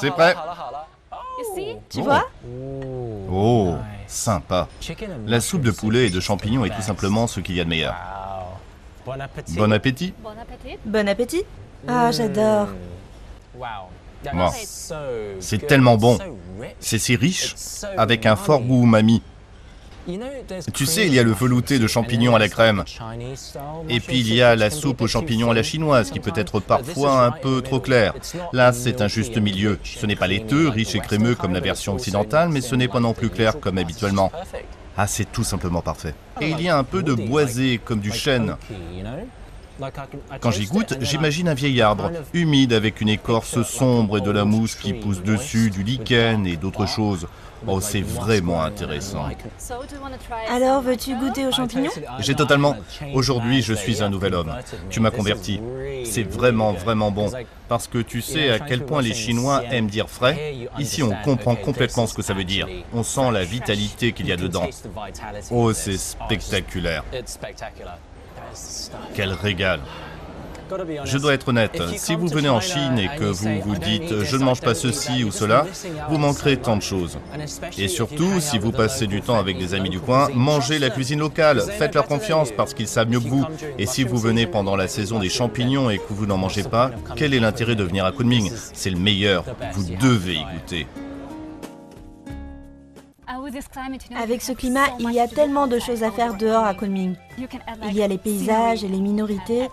C'est 0.00 0.10
prêt 0.10 0.34
Tu 1.88 2.02
vois 2.02 2.28
Oh, 3.30 3.74
sympa. 4.06 4.68
La 5.26 5.40
soupe 5.40 5.62
de 5.62 5.70
poulet 5.70 6.06
et 6.06 6.10
de 6.10 6.20
champignons 6.20 6.64
est 6.64 6.70
tout 6.70 6.82
simplement 6.82 7.26
ce 7.26 7.40
qu'il 7.40 7.56
y 7.56 7.60
a 7.60 7.64
de 7.64 7.68
meilleur. 7.68 7.94
Bon 9.04 9.20
appétit. 9.72 10.14
Bon 10.84 11.08
appétit. 11.08 11.42
Ah, 11.86 12.10
j'adore. 12.10 12.68
Wow. 13.54 14.50
C'est 15.40 15.66
tellement 15.66 15.96
bon. 15.96 16.18
C'est 16.80 16.98
si 16.98 17.16
riche, 17.16 17.54
avec 17.96 18.26
un 18.26 18.36
fort 18.36 18.60
goût 18.60 18.84
umami. 18.84 19.22
Tu 20.72 20.86
sais, 20.86 21.06
il 21.06 21.14
y 21.14 21.18
a 21.18 21.22
le 21.22 21.32
velouté 21.32 21.78
de 21.78 21.86
champignons 21.86 22.34
à 22.34 22.38
la 22.38 22.48
crème. 22.48 22.84
Et 23.88 24.00
puis 24.00 24.20
il 24.20 24.34
y 24.34 24.42
a 24.42 24.56
la 24.56 24.70
soupe 24.70 25.00
aux 25.00 25.06
champignons 25.06 25.50
à 25.50 25.54
la 25.54 25.62
chinoise 25.62 26.10
qui 26.10 26.20
peut 26.20 26.32
être 26.34 26.60
parfois 26.60 27.24
un 27.24 27.30
peu 27.30 27.62
trop 27.62 27.80
claire. 27.80 28.14
Là, 28.52 28.72
c'est 28.72 29.00
un 29.00 29.08
juste 29.08 29.36
milieu. 29.38 29.78
Ce 29.82 30.06
n'est 30.06 30.16
pas 30.16 30.26
laiteux, 30.26 30.68
riche 30.68 30.94
et 30.94 31.00
crémeux 31.00 31.34
comme 31.34 31.54
la 31.54 31.60
version 31.60 31.94
occidentale, 31.94 32.48
mais 32.50 32.60
ce 32.60 32.74
n'est 32.74 32.88
pas 32.88 33.00
non 33.00 33.14
plus 33.14 33.30
clair 33.30 33.58
comme 33.60 33.78
habituellement. 33.78 34.30
Ah, 34.96 35.06
c'est 35.06 35.30
tout 35.30 35.42
simplement 35.42 35.80
parfait. 35.80 36.14
Et 36.40 36.50
il 36.50 36.60
y 36.60 36.68
a 36.68 36.78
un 36.78 36.84
peu 36.84 37.02
de 37.02 37.14
boisé 37.14 37.80
comme 37.84 38.00
du 38.00 38.12
chêne. 38.12 38.56
Quand 40.40 40.50
j'y 40.50 40.66
goûte, 40.66 40.96
j'imagine 41.00 41.48
un 41.48 41.54
vieil 41.54 41.80
arbre, 41.82 42.10
humide 42.32 42.72
avec 42.72 43.00
une 43.00 43.08
écorce 43.08 43.62
sombre 43.62 44.18
et 44.18 44.20
de 44.20 44.30
la 44.30 44.44
mousse 44.44 44.74
qui 44.74 44.92
pousse 44.92 45.22
dessus, 45.22 45.70
du 45.70 45.82
lichen 45.82 46.46
et 46.46 46.56
d'autres 46.56 46.86
choses. 46.86 47.26
Oh, 47.66 47.80
c'est 47.80 48.02
vraiment 48.02 48.62
intéressant. 48.62 49.26
Alors, 50.50 50.82
veux-tu 50.82 51.16
goûter 51.16 51.46
aux 51.46 51.52
champignons? 51.52 51.90
J'ai 52.18 52.34
totalement... 52.34 52.76
Aujourd'hui, 53.14 53.62
je 53.62 53.72
suis 53.72 54.02
un 54.02 54.10
nouvel 54.10 54.34
homme. 54.34 54.54
Tu 54.90 55.00
m'as 55.00 55.10
converti. 55.10 55.60
C'est 56.04 56.24
vraiment, 56.24 56.72
vraiment 56.72 57.10
bon. 57.10 57.30
Parce 57.68 57.86
que 57.86 57.98
tu 57.98 58.20
sais 58.20 58.50
à 58.50 58.58
quel 58.58 58.84
point 58.84 59.00
les 59.00 59.14
Chinois 59.14 59.64
aiment 59.70 59.88
dire 59.88 60.10
frais. 60.10 60.68
Ici, 60.78 61.02
on 61.02 61.14
comprend 61.24 61.56
complètement 61.56 62.06
ce 62.06 62.14
que 62.14 62.22
ça 62.22 62.34
veut 62.34 62.44
dire. 62.44 62.68
On 62.92 63.02
sent 63.02 63.30
la 63.32 63.44
vitalité 63.44 64.12
qu'il 64.12 64.26
y 64.26 64.32
a 64.32 64.36
dedans. 64.36 64.68
Oh, 65.50 65.72
c'est 65.72 65.96
spectaculaire. 65.96 67.02
Quel 69.14 69.32
régal. 69.32 69.80
Je 71.04 71.18
dois 71.18 71.34
être 71.34 71.48
honnête, 71.48 71.80
si 71.96 72.14
vous 72.14 72.26
venez 72.26 72.48
en 72.48 72.60
Chine 72.60 72.98
et 72.98 73.08
que 73.18 73.24
vous 73.24 73.60
vous 73.60 73.76
dites 73.76 74.24
je 74.24 74.36
ne 74.36 74.44
mange 74.44 74.60
pas 74.60 74.74
ceci 74.74 75.22
ou 75.22 75.30
cela, 75.30 75.66
vous 76.08 76.18
manquerez 76.18 76.56
tant 76.56 76.76
de 76.76 76.82
choses. 76.82 77.18
Et 77.78 77.88
surtout, 77.88 78.40
si 78.40 78.58
vous 78.58 78.72
passez 78.72 79.06
du 79.06 79.20
temps 79.20 79.38
avec 79.38 79.58
des 79.58 79.74
amis 79.74 79.90
du 79.90 80.00
coin, 80.00 80.28
mangez 80.34 80.78
la 80.78 80.90
cuisine 80.90 81.20
locale, 81.20 81.60
faites-leur 81.60 82.06
confiance 82.06 82.50
parce 82.50 82.74
qu'ils 82.74 82.88
savent 82.88 83.08
mieux 83.08 83.20
que 83.20 83.28
vous. 83.28 83.44
Et 83.78 83.86
si 83.86 84.04
vous 84.04 84.16
venez 84.16 84.46
pendant 84.46 84.74
la 84.74 84.88
saison 84.88 85.18
des 85.18 85.28
champignons 85.28 85.90
et 85.90 85.98
que 85.98 86.12
vous 86.12 86.26
n'en 86.26 86.38
mangez 86.38 86.62
pas, 86.64 86.90
quel 87.14 87.34
est 87.34 87.40
l'intérêt 87.40 87.74
de 87.74 87.84
venir 87.84 88.04
à 88.04 88.12
Kunming? 88.12 88.50
C'est 88.72 88.90
le 88.90 88.98
meilleur, 88.98 89.44
vous 89.74 89.84
devez 90.00 90.34
y 90.34 90.44
goûter. 90.44 90.86
Avec 94.16 94.42
ce 94.42 94.52
climat, 94.52 94.86
il 94.98 95.12
y 95.12 95.20
a 95.20 95.28
tellement 95.28 95.66
de 95.66 95.78
choses 95.78 96.02
à 96.02 96.10
faire 96.10 96.34
dehors 96.36 96.64
à 96.64 96.74
Kunming. 96.74 97.16
Il 97.88 97.94
y 97.94 98.02
a 98.02 98.08
les 98.08 98.18
paysages 98.18 98.84
et 98.84 98.88
les 98.88 99.00
minorités, 99.00 99.68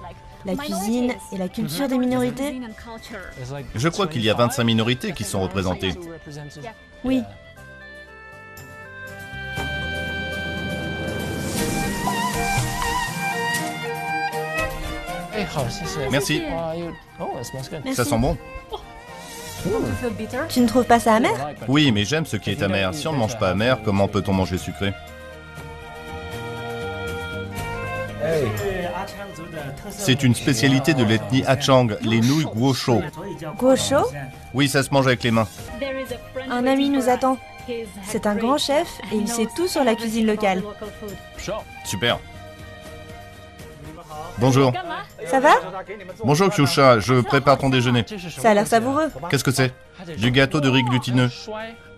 la 0.46 0.56
cuisine 0.56 1.14
et 1.32 1.38
la 1.38 1.50
culture 1.50 1.88
des 1.88 1.98
minorités. 1.98 2.62
Je 3.76 3.90
crois 3.90 4.08
qu'il 4.08 4.24
y 4.24 4.30
a 4.30 4.34
25 4.34 4.64
minorités 4.64 5.14
qui 5.14 5.24
sont 5.24 5.42
représentées. 5.42 5.94
Oui. 7.04 7.22
Merci. 16.12 16.42
Merci. 17.54 17.94
Ça 17.94 18.06
sent 18.06 18.18
bon. 18.18 18.38
Tu 20.50 20.60
ne 20.62 20.68
trouves 20.68 20.86
pas 20.86 21.00
ça 21.00 21.16
amer 21.16 21.32
Oui, 21.68 21.92
mais 21.92 22.06
j'aime 22.06 22.26
ce 22.26 22.38
qui 22.38 22.52
est 22.52 22.64
amer. 22.64 22.94
Si 22.94 23.08
on 23.08 23.14
ne 23.14 23.18
mange 23.18 23.38
pas 23.38 23.50
amer, 23.50 23.80
comment 23.84 24.08
peut-on 24.08 24.34
manger 24.34 24.58
sucré 24.58 24.94
C'est 29.90 30.24
une 30.24 30.36
spécialité 30.36 30.94
de 30.94 31.04
l'ethnie 31.04 31.44
Hachang, 31.46 31.98
les 32.02 32.22
nouilles 32.22 32.46
guosho. 32.46 33.02
Gosho 33.58 34.12
Oui, 34.54 34.68
ça 34.68 34.84
se 34.84 34.92
mange 34.92 35.08
avec 35.08 35.24
les 35.24 35.32
mains. 35.32 35.48
Un 36.50 36.66
ami 36.68 36.90
nous 36.90 37.10
attend. 37.10 37.38
C'est 38.04 38.26
un 38.26 38.36
grand 38.36 38.58
chef 38.58 38.88
et 39.12 39.16
il 39.16 39.28
sait 39.28 39.48
tout 39.56 39.68
sur 39.68 39.84
la 39.84 39.96
cuisine 39.96 40.26
locale. 40.26 40.64
Super. 41.86 42.20
Bonjour. 44.42 44.74
Ça 45.28 45.40
va 45.40 45.52
Bonjour 46.26 46.50
Kyusha, 46.50 47.00
je 47.00 47.22
prépare 47.22 47.60
ton 47.60 47.70
déjeuner. 47.70 48.04
Ça 48.38 48.50
a 48.50 48.54
l'air 48.56 48.66
savoureux. 48.66 49.08
Qu'est-ce 49.30 49.44
que 49.44 49.52
c'est 49.52 49.72
Du 50.18 50.32
gâteau 50.32 50.60
de 50.60 50.68
riz 50.68 50.84
glutineux. 50.84 51.30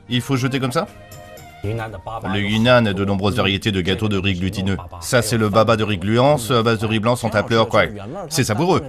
Il 0.10 0.20
faut 0.20 0.36
jeter 0.36 0.60
comme 0.60 0.74
ça 0.74 0.86
Le 1.64 2.40
Yunnan 2.40 2.86
a 2.86 2.94
de 2.94 3.06
nombreuses 3.06 3.38
variétés 3.38 3.72
de 3.72 3.80
gâteaux 3.80 4.10
de 4.10 4.18
riz 4.18 4.34
glutineux. 4.34 4.76
Ça, 5.00 5.22
c'est 5.22 5.38
le 5.38 5.48
baba 5.48 5.78
de 5.78 5.86
riz 5.86 5.98
gluant, 5.98 6.38
ceux 6.38 6.58
à 6.58 6.64
base 6.64 6.80
de 6.80 6.86
riz 6.86 7.00
blanc 7.00 7.16
sont 7.16 7.34
appelés 7.34 7.56
okwa. 7.56 7.84
C'est 8.28 8.44
savoureux. 8.44 8.82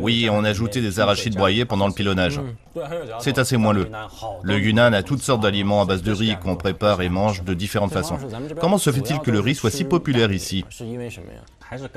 Oui, 0.00 0.28
on 0.30 0.44
a 0.44 0.50
ajouté 0.50 0.80
des 0.80 1.00
arachides 1.00 1.34
broyés 1.34 1.64
pendant 1.64 1.88
le 1.88 1.92
pilonnage. 1.92 2.40
C'est 3.18 3.38
assez 3.38 3.56
moelleux. 3.56 3.88
Le 4.44 4.58
Yunnan 4.60 4.92
a 4.92 5.02
toutes 5.02 5.22
sortes 5.22 5.40
d'aliments 5.42 5.82
à 5.82 5.86
base 5.86 6.02
de 6.02 6.12
riz 6.12 6.36
qu'on 6.40 6.54
prépare 6.54 7.02
et 7.02 7.08
mange 7.08 7.42
de 7.42 7.54
différentes 7.54 7.92
façons. 7.92 8.18
Comment 8.60 8.78
se 8.78 8.92
fait-il 8.92 9.18
que 9.18 9.32
le 9.32 9.40
riz 9.40 9.56
soit 9.56 9.72
si 9.72 9.82
populaire 9.82 10.30
ici? 10.30 10.64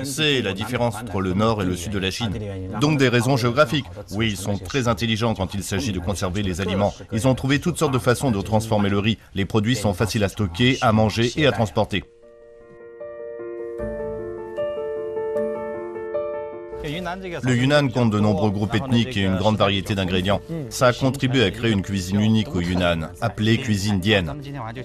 C'est 0.02 0.42
la 0.42 0.52
différence 0.52 0.96
entre 0.96 1.20
le 1.20 1.32
nord 1.34 1.62
et 1.62 1.64
le 1.64 1.76
sud 1.76 1.92
de 1.92 1.98
la 1.98 2.10
Chine. 2.10 2.32
Donc 2.80 2.98
des 2.98 3.08
raisons 3.08 3.36
géographiques. 3.36 3.86
Oui, 4.12 4.30
ils 4.30 4.36
sont 4.36 4.58
très 4.58 4.88
intelligents 4.88 5.34
quand 5.34 5.54
il 5.54 5.62
s'agit 5.62 5.92
de 5.92 5.98
conserver 5.98 6.42
les 6.42 6.60
aliments. 6.60 6.94
Ils 7.12 7.26
ont 7.28 7.34
trouvé 7.34 7.58
toutes 7.58 7.78
sortes 7.78 7.94
de 7.94 7.98
façons 7.98 8.30
de 8.30 8.40
transformer 8.40 8.88
le 8.88 8.98
riz. 8.98 9.18
Les 9.34 9.44
produits 9.44 9.76
sont 9.76 9.94
faciles 9.94 10.24
à 10.24 10.28
stocker, 10.28 10.78
à 10.80 10.92
manger 10.92 11.32
et 11.36 11.46
à 11.46 11.52
transporter. 11.52 12.04
Le 17.42 17.54
Yunnan 17.54 17.88
compte 17.88 18.10
de 18.10 18.18
nombreux 18.18 18.50
groupes 18.50 18.74
ethniques 18.74 19.16
et 19.16 19.22
une 19.22 19.36
grande 19.36 19.56
variété 19.56 19.94
d'ingrédients. 19.94 20.40
Ça 20.68 20.88
a 20.88 20.92
contribué 20.92 21.44
à 21.44 21.50
créer 21.50 21.70
une 21.70 21.82
cuisine 21.82 22.20
unique 22.20 22.54
au 22.54 22.60
Yunnan, 22.60 23.10
appelée 23.20 23.58
cuisine 23.58 24.00
dienne. 24.00 24.34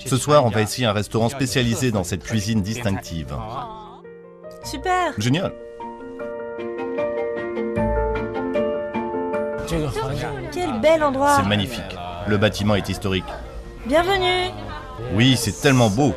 Ce 0.06 0.18
soir, 0.18 0.46
on 0.46 0.50
va 0.50 0.62
essayer 0.62 0.86
un 0.86 0.94
restaurant 0.94 1.30
spécialisé 1.30 1.92
dans 1.92 2.04
cette 2.04 2.24
cuisine 2.24 2.62
distinctive. 2.62 3.36
Super 4.70 5.14
Génial 5.18 5.54
Quel 10.52 10.82
bel 10.82 11.04
endroit 11.04 11.38
C'est 11.38 11.48
magnifique. 11.48 11.96
Le 12.28 12.38
bâtiment 12.38 12.76
est 12.76 12.90
historique. 12.90 13.24
Bienvenue 13.86 14.52
Oui, 15.14 15.38
c'est 15.38 15.62
tellement 15.62 15.90
beau. 15.90 16.14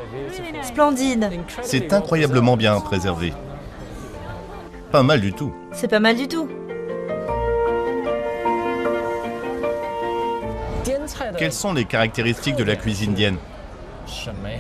Splendide 0.62 1.30
C'est 1.62 1.92
incroyablement 1.92 2.56
bien 2.56 2.80
préservé. 2.80 3.32
Pas 4.90 5.04
mal 5.04 5.20
du 5.20 5.32
tout. 5.32 5.54
C'est 5.70 5.88
pas 5.88 6.00
mal 6.00 6.16
du 6.16 6.26
tout. 6.26 6.48
Quelles 11.38 11.52
sont 11.52 11.72
les 11.72 11.84
caractéristiques 11.84 12.56
de 12.56 12.64
la 12.64 12.74
cuisine 12.74 13.14
dienne 13.14 13.36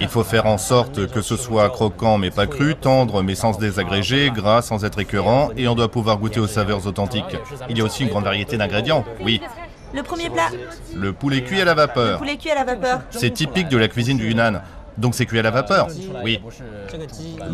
Il 0.00 0.08
faut 0.08 0.24
faire 0.24 0.46
en 0.46 0.58
sorte 0.58 1.06
que 1.08 1.20
ce 1.22 1.36
soit 1.36 1.68
croquant 1.70 2.18
mais 2.18 2.30
pas 2.30 2.46
cru, 2.46 2.74
tendre 2.74 3.22
mais 3.22 3.34
sans 3.34 3.52
se 3.52 3.58
désagréger, 3.58 4.30
gras 4.30 4.62
sans 4.62 4.84
être 4.84 4.98
écœurant, 4.98 5.50
et 5.56 5.68
on 5.68 5.74
doit 5.74 5.90
pouvoir 5.90 6.18
goûter 6.18 6.40
aux 6.40 6.46
saveurs 6.46 6.86
authentiques. 6.86 7.36
Il 7.68 7.78
y 7.78 7.80
a 7.80 7.84
aussi 7.84 8.02
une 8.02 8.08
grande 8.08 8.24
variété 8.24 8.56
d'ingrédients. 8.56 9.04
Oui, 9.20 9.40
Le 9.94 10.02
premier 10.02 10.30
plat, 10.30 10.48
le 10.94 11.12
poulet 11.12 11.42
cuit 11.42 11.60
à 11.60 11.64
la 11.64 11.74
vapeur. 11.74 12.18
poulet 12.18 12.36
cuit 12.36 12.50
à 12.50 12.54
la 12.54 12.64
vapeur. 12.64 13.00
C'est 13.10 13.30
typique 13.30 13.68
de 13.68 13.76
la 13.76 13.88
cuisine 13.88 14.18
du 14.18 14.28
Yunnan. 14.28 14.60
Donc 14.98 15.14
c'est 15.14 15.24
cuit 15.24 15.38
à 15.38 15.42
la 15.42 15.50
vapeur 15.50 15.86
Oui. 16.24 16.40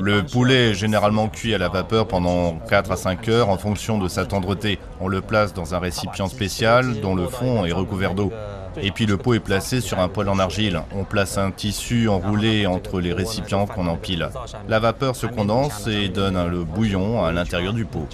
Le 0.01 0.23
poulet 0.23 0.71
est 0.71 0.75
généralement 0.75 1.29
cuit 1.29 1.55
à 1.55 1.59
la 1.59 1.69
vapeur 1.69 2.09
pendant 2.09 2.55
4 2.69 2.91
à 2.91 2.97
5 2.97 3.29
heures 3.29 3.49
en 3.51 3.57
fonction 3.57 3.99
de 3.99 4.09
sa 4.09 4.25
tendreté. 4.27 4.79
On 5.01 5.09
le 5.09 5.21
place 5.21 5.53
dans 5.55 5.75
un 5.75 5.79
récipient 5.79 6.29
spécial 6.29 7.01
dont 7.01 7.15
le 7.15 7.27
fond 7.29 7.65
est 7.65 7.73
recouvert 7.73 8.15
d'eau. 8.15 8.33
Et 8.81 8.91
puis 8.91 9.07
le 9.07 9.17
pot 9.17 9.35
est 9.35 9.41
placé 9.41 9.81
sur 9.81 9.99
un 9.99 10.09
poêle 10.09 10.29
en 10.29 10.39
argile. 10.39 10.83
On 10.95 11.05
place 11.05 11.39
un 11.39 11.51
tissu 11.51 12.09
enroulé 12.09 12.67
entre 12.67 13.01
les 13.01 13.13
récipients 13.13 13.67
qu'on 13.67 13.87
empile. 13.87 14.29
La 14.69 14.79
vapeur 14.79 15.17
se 15.17 15.27
condense 15.27 15.87
et 15.87 16.09
donne 16.09 16.49
le 16.49 16.65
bouillon 16.65 17.25
à 17.25 17.33
l'intérieur 17.33 17.73
du 17.73 17.85
pot. 17.85 18.07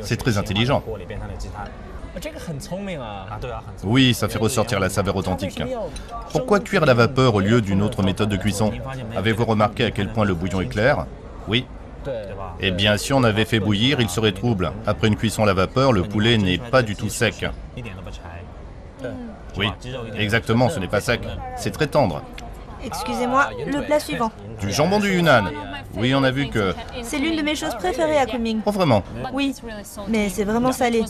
C'est 0.00 0.16
très 0.16 0.38
intelligent. 0.38 0.82
Oui, 3.82 4.14
ça 4.14 4.28
fait 4.28 4.38
ressortir 4.38 4.78
la 4.78 4.88
saveur 4.88 5.16
authentique. 5.16 5.60
Pourquoi 6.30 6.60
cuire 6.60 6.86
la 6.86 6.94
vapeur 6.94 7.34
au 7.34 7.40
lieu 7.40 7.60
d'une 7.60 7.82
autre 7.82 8.02
méthode 8.02 8.28
de 8.28 8.36
cuisson? 8.36 8.72
Avez-vous 9.16 9.44
remarqué 9.44 9.84
à 9.84 9.90
quel 9.90 10.12
point 10.12 10.24
le 10.24 10.34
bouillon 10.34 10.60
est 10.60 10.66
clair? 10.66 11.06
Oui. 11.48 11.66
Eh 12.60 12.70
bien, 12.70 12.96
si 12.96 13.12
on 13.12 13.24
avait 13.24 13.44
fait 13.44 13.60
bouillir, 13.60 14.00
il 14.00 14.08
serait 14.08 14.32
trouble. 14.32 14.72
Après 14.86 15.08
une 15.08 15.16
cuisson 15.16 15.42
à 15.42 15.46
la 15.46 15.54
vapeur, 15.54 15.92
le 15.92 16.02
poulet 16.02 16.38
n'est 16.38 16.58
pas 16.58 16.82
du 16.82 16.94
tout 16.94 17.08
sec. 17.08 17.46
Oui, 19.56 19.68
exactement, 20.16 20.68
ce 20.68 20.78
n'est 20.78 20.88
pas 20.88 21.00
sec. 21.00 21.20
C'est 21.56 21.70
très 21.70 21.86
tendre. 21.86 22.22
Excusez-moi, 22.84 23.48
le 23.66 23.82
plat 23.82 23.98
suivant. 23.98 24.30
Du 24.60 24.70
jambon 24.70 24.98
du 24.98 25.10
Yunnan. 25.10 25.44
Oui, 25.96 26.14
on 26.14 26.22
a 26.22 26.30
vu 26.30 26.48
que... 26.48 26.74
C'est 27.02 27.18
l'une 27.18 27.36
de 27.36 27.42
mes 27.42 27.54
choses 27.54 27.74
préférées 27.76 28.18
à 28.18 28.26
Kunming. 28.26 28.60
Oh, 28.66 28.70
vraiment 28.70 29.02
Oui, 29.32 29.54
mais 30.08 30.28
c'est 30.28 30.44
vraiment 30.44 30.72
salé. 30.72 31.02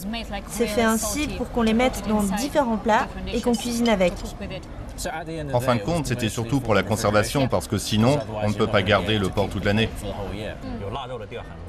C'est 0.48 0.66
fait 0.66 0.82
ainsi 0.82 1.28
pour 1.28 1.50
qu'on 1.50 1.62
les 1.62 1.74
mette 1.74 2.06
dans 2.08 2.22
différents 2.22 2.76
plats 2.76 3.08
et 3.32 3.40
qu'on 3.40 3.54
cuisine 3.54 3.88
avec. 3.88 4.12
En 5.52 5.60
fin 5.60 5.76
de 5.76 5.80
compte, 5.80 6.06
c'était 6.06 6.28
surtout 6.28 6.60
pour 6.60 6.74
la 6.74 6.82
conservation, 6.82 7.48
parce 7.48 7.68
que 7.68 7.78
sinon, 7.78 8.18
on 8.42 8.48
ne 8.48 8.54
peut 8.54 8.66
pas 8.66 8.82
garder 8.82 9.18
le 9.18 9.28
porc 9.28 9.48
toute 9.48 9.64
l'année. 9.64 9.88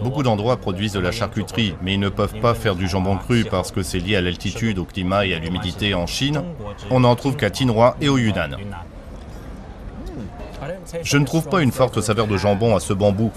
Beaucoup 0.01 0.23
d'endroits 0.23 0.57
produisent 0.57 0.93
de 0.93 0.99
la 0.99 1.11
charcuterie, 1.11 1.75
mais 1.81 1.93
ils 1.93 1.99
ne 1.99 2.09
peuvent 2.09 2.39
pas 2.39 2.53
faire 2.53 2.75
du 2.75 2.87
jambon 2.87 3.17
cru 3.17 3.45
parce 3.45 3.71
que 3.71 3.83
c'est 3.83 3.99
lié 3.99 4.15
à 4.15 4.21
l'altitude, 4.21 4.79
au 4.79 4.85
climat 4.85 5.25
et 5.25 5.33
à 5.33 5.39
l'humidité 5.39 5.93
en 5.93 6.07
Chine. 6.07 6.43
On 6.91 7.01
n'en 7.01 7.15
trouve 7.15 7.35
qu'à 7.35 7.49
Tinhua 7.49 7.97
et 8.01 8.09
au 8.09 8.17
Yunnan. 8.17 8.57
Je 11.01 11.17
ne 11.17 11.25
trouve 11.25 11.47
pas 11.47 11.61
une 11.61 11.71
forte 11.71 12.01
saveur 12.01 12.27
de 12.27 12.37
jambon 12.37 12.75
à 12.75 12.79
ce 12.79 12.93
bambou, 12.93 13.31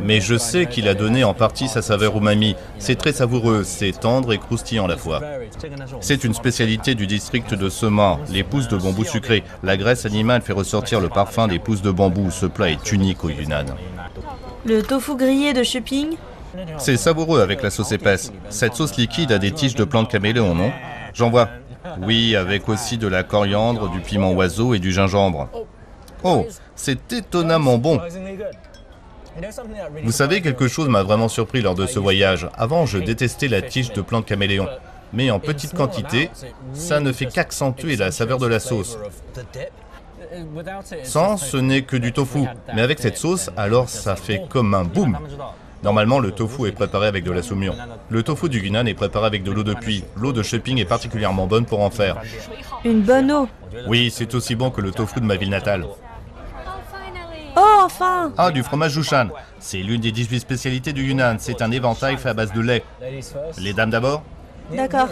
mais 0.00 0.20
je 0.20 0.36
sais 0.36 0.66
qu'il 0.66 0.88
a 0.88 0.94
donné 0.94 1.24
en 1.24 1.34
partie 1.34 1.68
sa 1.68 1.82
saveur 1.82 2.16
umami. 2.16 2.56
C'est 2.78 2.96
très 2.96 3.12
savoureux, 3.12 3.64
c'est 3.64 3.92
tendre 3.92 4.32
et 4.32 4.38
croustillant 4.38 4.84
à 4.84 4.88
la 4.88 4.96
fois. 4.96 5.20
C'est 6.00 6.24
une 6.24 6.34
spécialité 6.34 6.94
du 6.94 7.06
district 7.06 7.54
de 7.54 7.68
Sema, 7.68 8.18
les 8.30 8.42
pousses 8.42 8.68
de 8.68 8.76
bambou 8.76 9.04
sucrées. 9.04 9.42
La 9.62 9.76
graisse 9.76 10.06
animale 10.06 10.42
fait 10.42 10.52
ressortir 10.52 11.00
le 11.00 11.08
parfum 11.08 11.48
des 11.48 11.58
pousses 11.58 11.82
de 11.82 11.90
bambou. 11.90 12.30
Ce 12.30 12.46
plat 12.46 12.70
est 12.70 12.92
unique 12.92 13.24
au 13.24 13.30
Yunnan. 13.30 13.66
Le 14.64 14.82
tofu 14.82 15.16
grillé 15.16 15.52
de 15.52 15.62
Shopping, 15.62 16.16
C'est 16.76 16.96
savoureux 16.96 17.40
avec 17.40 17.62
la 17.62 17.70
sauce 17.70 17.92
épaisse. 17.92 18.32
Cette 18.50 18.74
sauce 18.74 18.96
liquide 18.96 19.32
a 19.32 19.38
des 19.38 19.52
tiges 19.52 19.74
de 19.74 19.84
plantes 19.84 20.10
caméléon, 20.10 20.54
non? 20.54 20.70
J'en 21.14 21.30
vois. 21.30 21.48
Oui, 22.02 22.36
avec 22.36 22.68
aussi 22.68 22.98
de 22.98 23.08
la 23.08 23.22
coriandre, 23.22 23.90
du 23.90 24.00
piment 24.00 24.32
oiseau 24.32 24.74
et 24.74 24.78
du 24.78 24.92
gingembre. 24.92 25.48
Oh, 26.24 26.46
c'est 26.76 27.12
étonnamment 27.12 27.78
bon. 27.78 28.00
Vous 30.04 30.12
savez, 30.12 30.42
quelque 30.42 30.68
chose 30.68 30.88
m'a 30.88 31.02
vraiment 31.02 31.28
surpris 31.28 31.62
lors 31.62 31.74
de 31.74 31.86
ce 31.86 31.98
voyage. 31.98 32.48
Avant, 32.56 32.86
je 32.86 32.98
détestais 32.98 33.48
la 33.48 33.62
tige 33.62 33.92
de 33.92 34.02
plante 34.02 34.26
caméléon. 34.26 34.68
Mais 35.12 35.30
en 35.30 35.40
petite 35.40 35.74
quantité, 35.74 36.30
ça 36.72 37.00
ne 37.00 37.12
fait 37.12 37.26
qu'accentuer 37.26 37.96
la 37.96 38.10
saveur 38.10 38.38
de 38.38 38.46
la 38.46 38.60
sauce. 38.60 38.98
Sans, 41.02 41.36
ce 41.36 41.56
n'est 41.58 41.82
que 41.82 41.96
du 41.96 42.12
tofu. 42.12 42.46
Mais 42.74 42.82
avec 42.82 42.98
cette 42.98 43.18
sauce, 43.18 43.50
alors 43.56 43.88
ça 43.88 44.16
fait 44.16 44.42
comme 44.48 44.74
un 44.74 44.84
boum. 44.84 45.18
Normalement, 45.82 46.20
le 46.20 46.30
tofu 46.30 46.68
est 46.68 46.72
préparé 46.72 47.08
avec 47.08 47.24
de 47.24 47.32
la 47.32 47.42
saumure. 47.42 47.74
Le 48.08 48.22
tofu 48.22 48.48
du 48.48 48.60
Yunnan 48.60 48.86
est 48.86 48.94
préparé 48.94 49.26
avec 49.26 49.42
de 49.42 49.50
l'eau 49.50 49.64
de 49.64 49.74
pluie. 49.74 50.04
L'eau 50.16 50.32
de 50.32 50.42
shopping 50.42 50.78
est 50.78 50.84
particulièrement 50.84 51.46
bonne 51.46 51.66
pour 51.66 51.80
en 51.80 51.90
faire. 51.90 52.22
une 52.84 53.02
bonne 53.02 53.32
eau. 53.32 53.48
Oui, 53.88 54.10
c'est 54.14 54.34
aussi 54.34 54.54
bon 54.54 54.70
que 54.70 54.80
le 54.80 54.92
tofu 54.92 55.20
de 55.20 55.26
ma 55.26 55.36
ville 55.36 55.50
natale. 55.50 55.84
Oh, 57.64 57.82
enfin 57.84 58.32
Ah, 58.38 58.50
du 58.50 58.62
fromage 58.62 58.92
Jushan. 58.92 59.28
C'est 59.60 59.78
l'une 59.78 60.00
des 60.00 60.10
18 60.12 60.40
spécialités 60.40 60.92
du 60.92 61.04
Yunnan. 61.04 61.36
C'est 61.38 61.62
un 61.62 61.70
éventail 61.70 62.16
fait 62.16 62.30
à 62.30 62.34
base 62.34 62.52
de 62.52 62.60
lait. 62.60 62.82
Les 63.58 63.72
dames 63.72 63.90
d'abord 63.90 64.22
D'accord, 64.72 65.08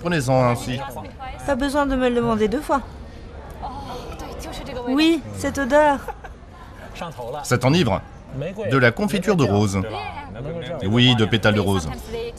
Prenez-en 0.00 0.44
ainsi. 0.50 0.78
pas 1.46 1.54
besoin 1.54 1.86
de 1.86 1.96
me 1.96 2.08
le 2.08 2.16
demander 2.16 2.46
deux 2.48 2.60
fois. 2.60 2.82
Oui, 4.88 5.22
cette 5.36 5.58
odeur. 5.58 5.98
Ça 7.42 7.58
t'enivre 7.58 8.00
De 8.70 8.76
la 8.76 8.90
confiture 8.90 9.36
de 9.36 9.44
rose. 9.44 9.80
Oui, 10.84 11.14
de 11.16 11.24
pétales 11.24 11.54
de 11.54 11.60
rose. 11.60 11.88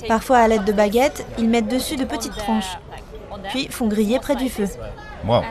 Parfois, 0.07 0.39
à 0.39 0.47
l'aide 0.47 0.65
de 0.65 0.73
baguettes, 0.73 1.25
ils 1.37 1.49
mettent 1.49 1.69
dessus 1.69 1.95
de 1.95 2.05
petites 2.05 2.35
tranches, 2.35 2.77
puis 3.49 3.67
font 3.69 3.87
griller 3.87 4.19
près 4.19 4.35
du 4.35 4.49
feu. 4.49 4.67
Wow. 5.25 5.41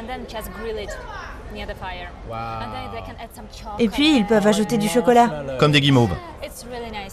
Et 3.78 3.88
puis, 3.88 4.16
ils 4.16 4.26
peuvent 4.26 4.46
ajouter 4.46 4.78
du 4.78 4.88
chocolat. 4.88 5.44
Comme 5.58 5.72
des 5.72 5.80
guimauves. 5.80 6.16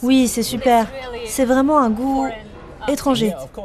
Oui, 0.02 0.28
c'est 0.28 0.44
super. 0.44 0.88
C'est 1.26 1.46
vraiment 1.46 1.80
un 1.80 1.90
goût 1.90 2.28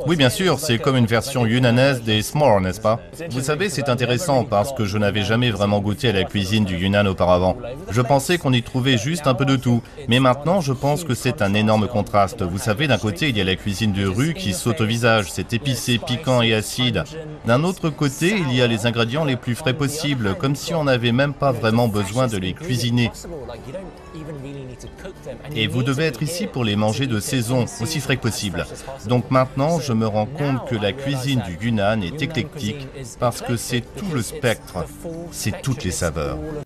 Oui, 0.07 0.17
bien 0.17 0.31
sûr, 0.31 0.59
c'est 0.59 0.79
comme 0.79 0.97
une 0.97 1.07
version 1.07 1.47
yunanaise 1.47 2.03
des 2.03 2.23
s'mores, 2.23 2.61
n'est-ce 2.61 2.81
pas? 2.81 3.01
Vous 3.31 3.41
savez, 3.41 3.69
c'est 3.69 3.89
intéressant 3.89 4.45
parce 4.45 4.73
que 4.73 4.85
je 4.85 4.99
n'avais 4.99 5.23
jamais 5.23 5.51
vraiment 5.51 5.81
goûté 5.81 6.09
à 6.09 6.13
la 6.13 6.25
cuisine 6.25 6.65
du 6.65 6.77
Yunnan 6.77 7.07
auparavant. 7.07 7.57
Je 7.91 8.01
pensais 8.03 8.39
qu'on 8.39 8.53
y 8.53 8.63
trouvait 8.63 8.99
juste 8.99 9.27
un 9.27 9.35
peu 9.35 9.45
de 9.45 9.57
tout, 9.57 9.83
mais 10.09 10.21
maintenant 10.21 10.61
je 10.61 10.73
pense 10.73 11.05
que 11.05 11.15
c'est 11.15 11.43
un 11.43 11.55
énorme 11.55 11.89
contraste. 11.89 12.43
Vous 12.43 12.59
savez, 12.59 12.87
d'un 12.87 12.99
côté, 12.99 13.29
il 13.29 13.37
y 13.37 13.41
a 13.41 13.45
la 13.45 13.57
cuisine 13.57 13.93
de 13.93 14.07
rue 14.07 14.35
qui 14.35 14.53
saute 14.53 14.81
au 14.81 14.87
visage, 14.87 15.31
c'est 15.31 15.53
épicé, 15.53 15.99
piquant 15.99 16.43
et 16.43 16.55
acide. 16.55 17.05
D'un 17.47 17.65
autre 17.65 17.91
côté, 17.91 18.35
il 18.37 18.55
y 18.55 18.63
a 18.63 18.67
les 18.67 18.87
ingrédients 18.87 19.25
les 19.25 19.37
plus 19.37 19.55
frais 19.55 19.75
possibles, 19.75 20.35
comme 20.35 20.57
si 20.57 20.75
on 20.75 20.85
n'avait 20.85 21.13
même 21.13 21.35
pas 21.35 21.53
vraiment 21.53 21.89
besoin 21.89 22.27
de 22.27 22.37
les 22.37 22.53
cuisiner. 22.53 23.11
Et 25.55 25.67
vous 25.67 25.83
devez 25.83 26.05
être 26.05 26.23
ici 26.23 26.47
pour 26.47 26.65
les 26.65 26.77
manger 26.77 27.07
de 27.07 27.21
saison, 27.21 27.65
aussi 27.81 28.01
frais 28.01 28.17
que 28.17 28.23
possible. 28.23 28.67
Donc 29.09 29.31
maintenant, 29.31 29.81
je 29.81 29.93
me 29.93 30.07
rends 30.07 30.27
compte 30.27 30.69
que 30.69 30.77
la 30.77 30.93
cuisine 30.93 31.43
du 31.47 31.67
Yunnan 31.67 32.03
est 32.03 32.23
éclectique 32.23 32.89
parce 33.19 33.43
que 33.43 33.57
c'est 33.57 33.83
tout 33.97 34.13
le 34.15 34.23
spectre, 34.23 34.85
c'est 35.31 35.63
toutes 35.63 35.85
les 35.85 35.91
saveurs. 35.91 36.39